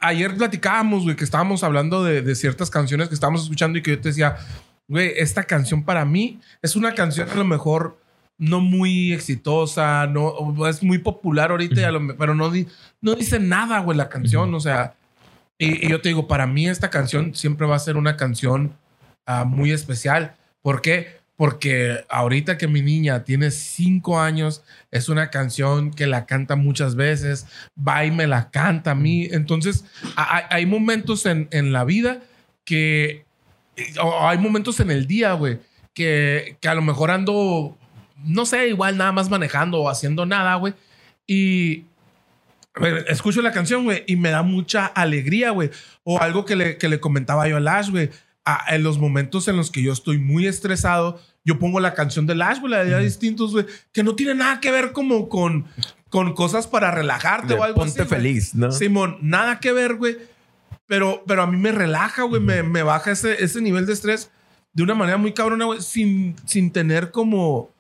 [0.02, 3.92] ayer platicábamos, güey, que estábamos hablando de, de ciertas canciones que estábamos escuchando y que
[3.92, 4.38] yo te decía,
[4.88, 8.00] güey, esta canción para mí es una canción que a lo mejor
[8.38, 12.52] no muy exitosa, no es muy popular ahorita, pero no,
[13.02, 14.54] no dice nada, güey, la canción.
[14.54, 14.96] O sea,
[15.58, 18.76] y, yo te digo, para mí esta canción siempre va a ser una canción
[19.26, 20.36] ah, muy especial.
[20.62, 21.20] ¿Por qué?
[21.38, 26.96] Porque ahorita que mi niña tiene cinco años, es una canción que la canta muchas
[26.96, 29.28] veces, va y me la canta a mí.
[29.32, 32.22] Entonces, hay, momentos en, en, la vida
[32.64, 33.26] que,
[34.02, 35.60] o hay momentos en el día, güey,
[35.94, 37.78] que, que a lo mejor ando,
[38.26, 40.74] no sé, igual nada más manejando o haciendo nada, güey.
[41.28, 41.86] Y,
[43.08, 45.72] escucho la canción, güey, y me da mucha alegría, güey.
[46.04, 48.10] O algo que le, que le comentaba yo a Lash, güey.
[48.68, 52.36] en los momentos en los que yo estoy muy estresado, yo pongo la canción de
[52.36, 55.66] Lash, güey, la de distintos, güey, que no tiene nada que ver como con,
[56.10, 58.72] con cosas para relajarte o algo ponte feliz, ¿no?
[58.72, 60.18] Simón, nada que ver, güey.
[60.88, 64.30] Pero, pero a mí me relaja, güey, me, me, baja ese, ese nivel de estrés
[64.74, 67.74] de una manera muy cabrona, güey, sin, sin tener como,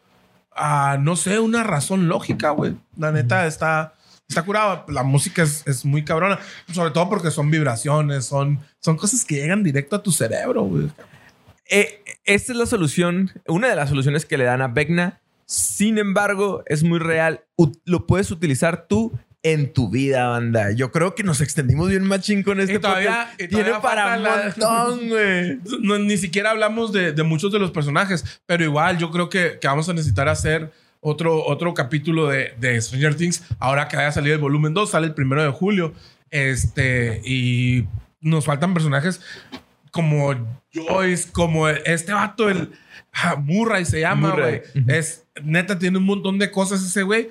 [0.99, 2.76] no sé, una razón lógica, güey.
[2.97, 3.95] La neta está
[4.28, 4.86] está curado.
[4.89, 6.39] La música es, muy cabrona,
[6.72, 10.70] sobre todo porque son vibraciones, son, son cosas que llegan directo a tu cerebro.
[11.70, 15.22] Eh, esta es la solución, una de las soluciones que le dan a Vecna.
[15.45, 17.43] Sin embargo, es muy real.
[17.86, 19.14] lo puedes utilizar tú
[19.46, 20.72] en tu vida, banda.
[20.72, 25.60] Yo creo que nos extendimos bien machín con este todavía, Tiene para un montón, güey.
[26.00, 29.88] ni siquiera hablamos de, muchos de los personajes, pero igual yo creo que, que vamos
[29.88, 33.43] a necesitar hacer otro, otro capítulo de, de Stranger Things.
[33.60, 35.93] Ahora que haya salido el volumen 2, sale el primero de julio.
[36.32, 37.86] Este, y
[38.22, 39.22] nos faltan personajes
[39.91, 40.34] como
[40.74, 42.72] Joyce, como este vato, el
[43.14, 44.64] ah, Murray se llama, güey.
[44.88, 47.30] Es neta, tiene un montón de cosas ese güey.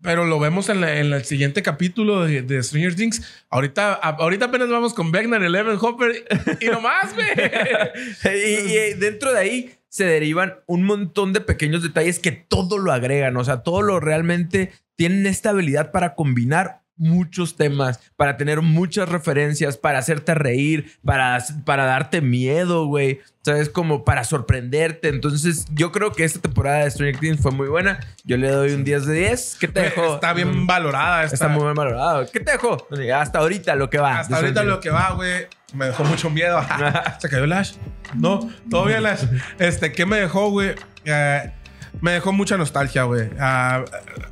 [0.00, 3.44] Pero lo vemos en, el siguiente capítulo de, Stranger Things.
[3.50, 6.24] Ahorita, ahorita apenas vamos con Vecna, Eleven Hopper
[6.60, 7.26] y nomás, güey.
[8.92, 13.36] y, dentro de ahí se derivan un montón de pequeños detalles que todo lo agregan.
[13.36, 19.08] O sea, todo lo realmente tienen esta habilidad para combinar muchos temas, para tener muchas
[19.08, 23.20] referencias, para hacerte reír, para, para darte miedo, güey.
[23.42, 23.70] ¿Sabes?
[23.70, 25.08] Como para sorprenderte.
[25.08, 28.00] Entonces, yo creo que esta temporada de Stranger Things fue muy buena.
[28.24, 29.56] Yo le doy un 10 de 10.
[29.58, 30.16] ¿Qué te dejó?
[30.16, 31.24] Está bien valorada.
[31.24, 32.26] Está muy bien valorada.
[32.26, 32.86] ¿Qué te dejó?
[33.14, 34.18] Hasta ahorita lo que va.
[34.18, 35.46] Hasta ahorita lo que va, güey.
[35.72, 36.60] Me dejó mucho miedo.
[37.20, 37.74] Se cayó Lash.
[38.14, 39.24] No, todo bien, Lash.
[39.58, 40.74] Este, ¿qué me dejó, güey?
[41.04, 41.52] Eh,
[42.00, 43.28] me dejó mucha nostalgia, güey.
[43.38, 43.84] Ah,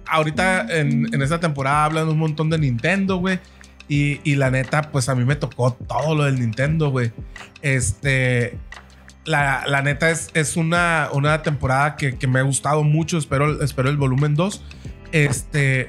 [0.07, 3.41] ahorita en, en, esta temporada hablan un montón de Nintendo, güey.
[3.89, 7.13] Y, y, la neta, pues a mí me tocó todo lo del Nintendo, güey.
[7.63, 8.59] Este.
[9.25, 13.19] La, la, neta es, es una, una temporada que, que, me ha gustado mucho.
[13.19, 14.63] Espero, espero el volumen 2.
[15.13, 15.89] Este.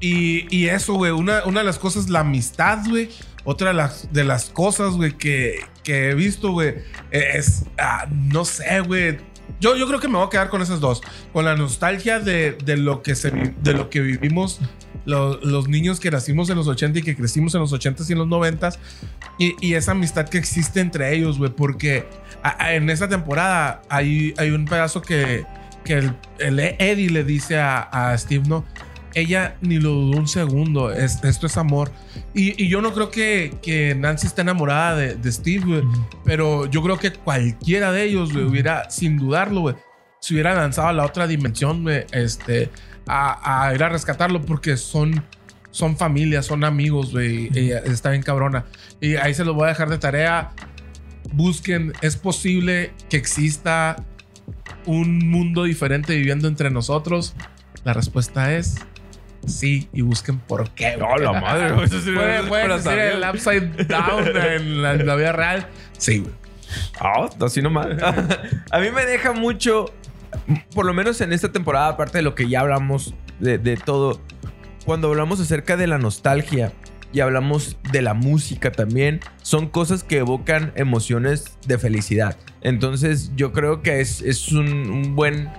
[0.00, 1.12] Y, y eso, güey.
[1.12, 3.10] Una, una de las cosas, la amistad, güey.
[3.44, 6.74] Otra de las, de las cosas, güey, que, que he visto, güey,
[7.10, 7.64] es.
[7.78, 9.27] Ah, no sé, güey
[9.60, 11.02] yo, yo creo que me voy a quedar con esas dos.
[11.32, 14.60] Con la nostalgia de, de lo, que se, de lo que vivimos
[15.08, 18.18] los niños que nacimos en los 80 y que crecimos en los 80 y en
[18.18, 18.70] los 90
[19.38, 21.50] y, y esa amistad que existe entre ellos, güey.
[21.50, 22.06] Porque
[22.60, 25.44] en esta temporada hay, hay un pedazo que,
[25.84, 28.64] que el, Eddie le dice a, a Steve, ¿no?
[29.18, 30.92] Ella ni lo dudó un segundo.
[30.92, 31.90] esto es amor.
[32.34, 35.82] Y, yo no creo que, que, Nancy esté enamorada de, Steve,
[36.24, 39.76] Pero yo creo que cualquiera de ellos, hubiera, sin dudarlo, güey,
[40.20, 42.70] se hubiera lanzado a la otra dimensión, este,
[43.06, 45.24] a, ir a rescatarlo porque son,
[45.70, 47.50] son familias, son amigos, güey.
[47.54, 48.66] Ella está bien cabrona.
[49.00, 50.50] Y ahí se lo voy a dejar de tarea.
[51.32, 54.04] Busquen, es posible que exista
[54.86, 57.34] un mundo diferente viviendo entre nosotros.
[57.84, 58.76] La respuesta es
[59.48, 60.96] sí y busquen por qué.
[60.96, 61.84] No, la madre.
[61.84, 65.66] Eso sí puede, decir el upside down en la, vida real.
[65.96, 66.32] Sí, güey.
[67.00, 67.86] Ah, así nomás.
[68.70, 69.92] a mí me deja mucho,
[70.74, 74.20] por lo menos en esta temporada, aparte de lo que ya hablamos de, de todo,
[74.84, 76.72] cuando hablamos acerca de la nostalgia
[77.12, 82.36] y hablamos de la música también, son cosas que evocan emociones de felicidad.
[82.60, 85.50] Entonces yo creo que es, es un, un buen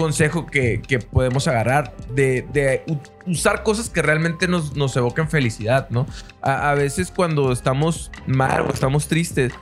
[0.00, 0.80] consejo que,
[1.12, 2.82] podemos agarrar de,
[3.26, 6.06] usar cosas que realmente nos, nos evoquen felicidad, ¿no?
[6.40, 9.52] A, a, veces cuando estamos mal o estamos tristes,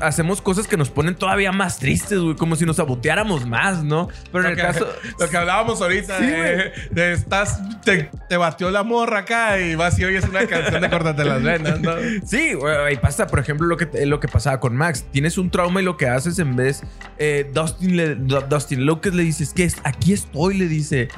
[0.00, 4.08] hacemos cosas que nos ponen todavía más tristes, güey, como si nos saboteáramos más, ¿no?
[4.32, 4.88] Pero en el caso.
[5.18, 7.60] Lo que hablábamos ahorita de, estás.
[7.84, 11.42] Te, te, batió la morra acá y vas y oyes una canción de Córtate las
[11.42, 11.92] venas, ¿no?
[12.26, 15.06] Sí, güey, pasa, por ejemplo, lo que, lo que pasaba con Max.
[15.10, 16.82] Tienes un trauma y lo que haces en vez.
[17.18, 21.08] Eh, Dustin, le, Dustin Lucas le dices que aquí estoy, le dice.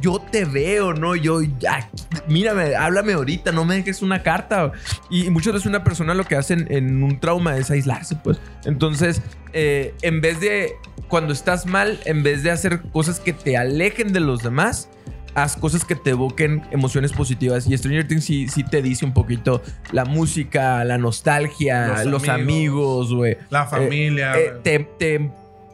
[0.00, 1.14] Yo te veo, ¿no?
[1.14, 1.88] Yo, ya,
[2.26, 4.72] mírame, háblame ahorita, no me dejes una carta.
[5.10, 8.38] Y muchas veces una persona lo que hace en, en un trauma es aislar pues.
[8.64, 9.22] Entonces,
[9.52, 10.72] eh, en vez de
[11.08, 14.88] cuando estás mal, en vez de hacer cosas que te alejen de los demás,
[15.34, 17.66] haz cosas que te evoquen emociones positivas.
[17.66, 19.62] Y Stranger Things sí, sí te dice un poquito
[19.92, 23.36] la música, la nostalgia, Los los, amigos, güey.
[23.50, 24.38] La familia.
[24.38, 25.30] Eh, te, te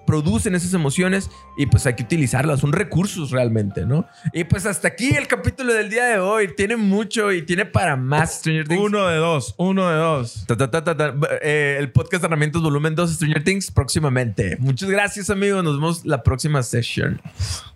[0.06, 2.60] producen esas emociones y pues hay que utilizarlas.
[2.60, 4.06] Son recursos realmente, ¿no?
[4.32, 6.54] Y pues hasta aquí el capítulo del día de hoy.
[6.54, 8.80] Tiene mucho y tiene para más Stranger Things.
[8.82, 10.44] uno de dos, uno de dos.
[10.46, 11.14] Ta, ta, ta, ta, ta.
[11.42, 14.56] Eh, el podcast de herramientas volumen 2 Stranger Things próximamente.
[14.58, 15.64] Muchas gracias amigos.
[15.64, 17.20] Nos vemos la próxima sesión.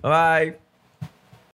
[0.02, 0.67] Bye.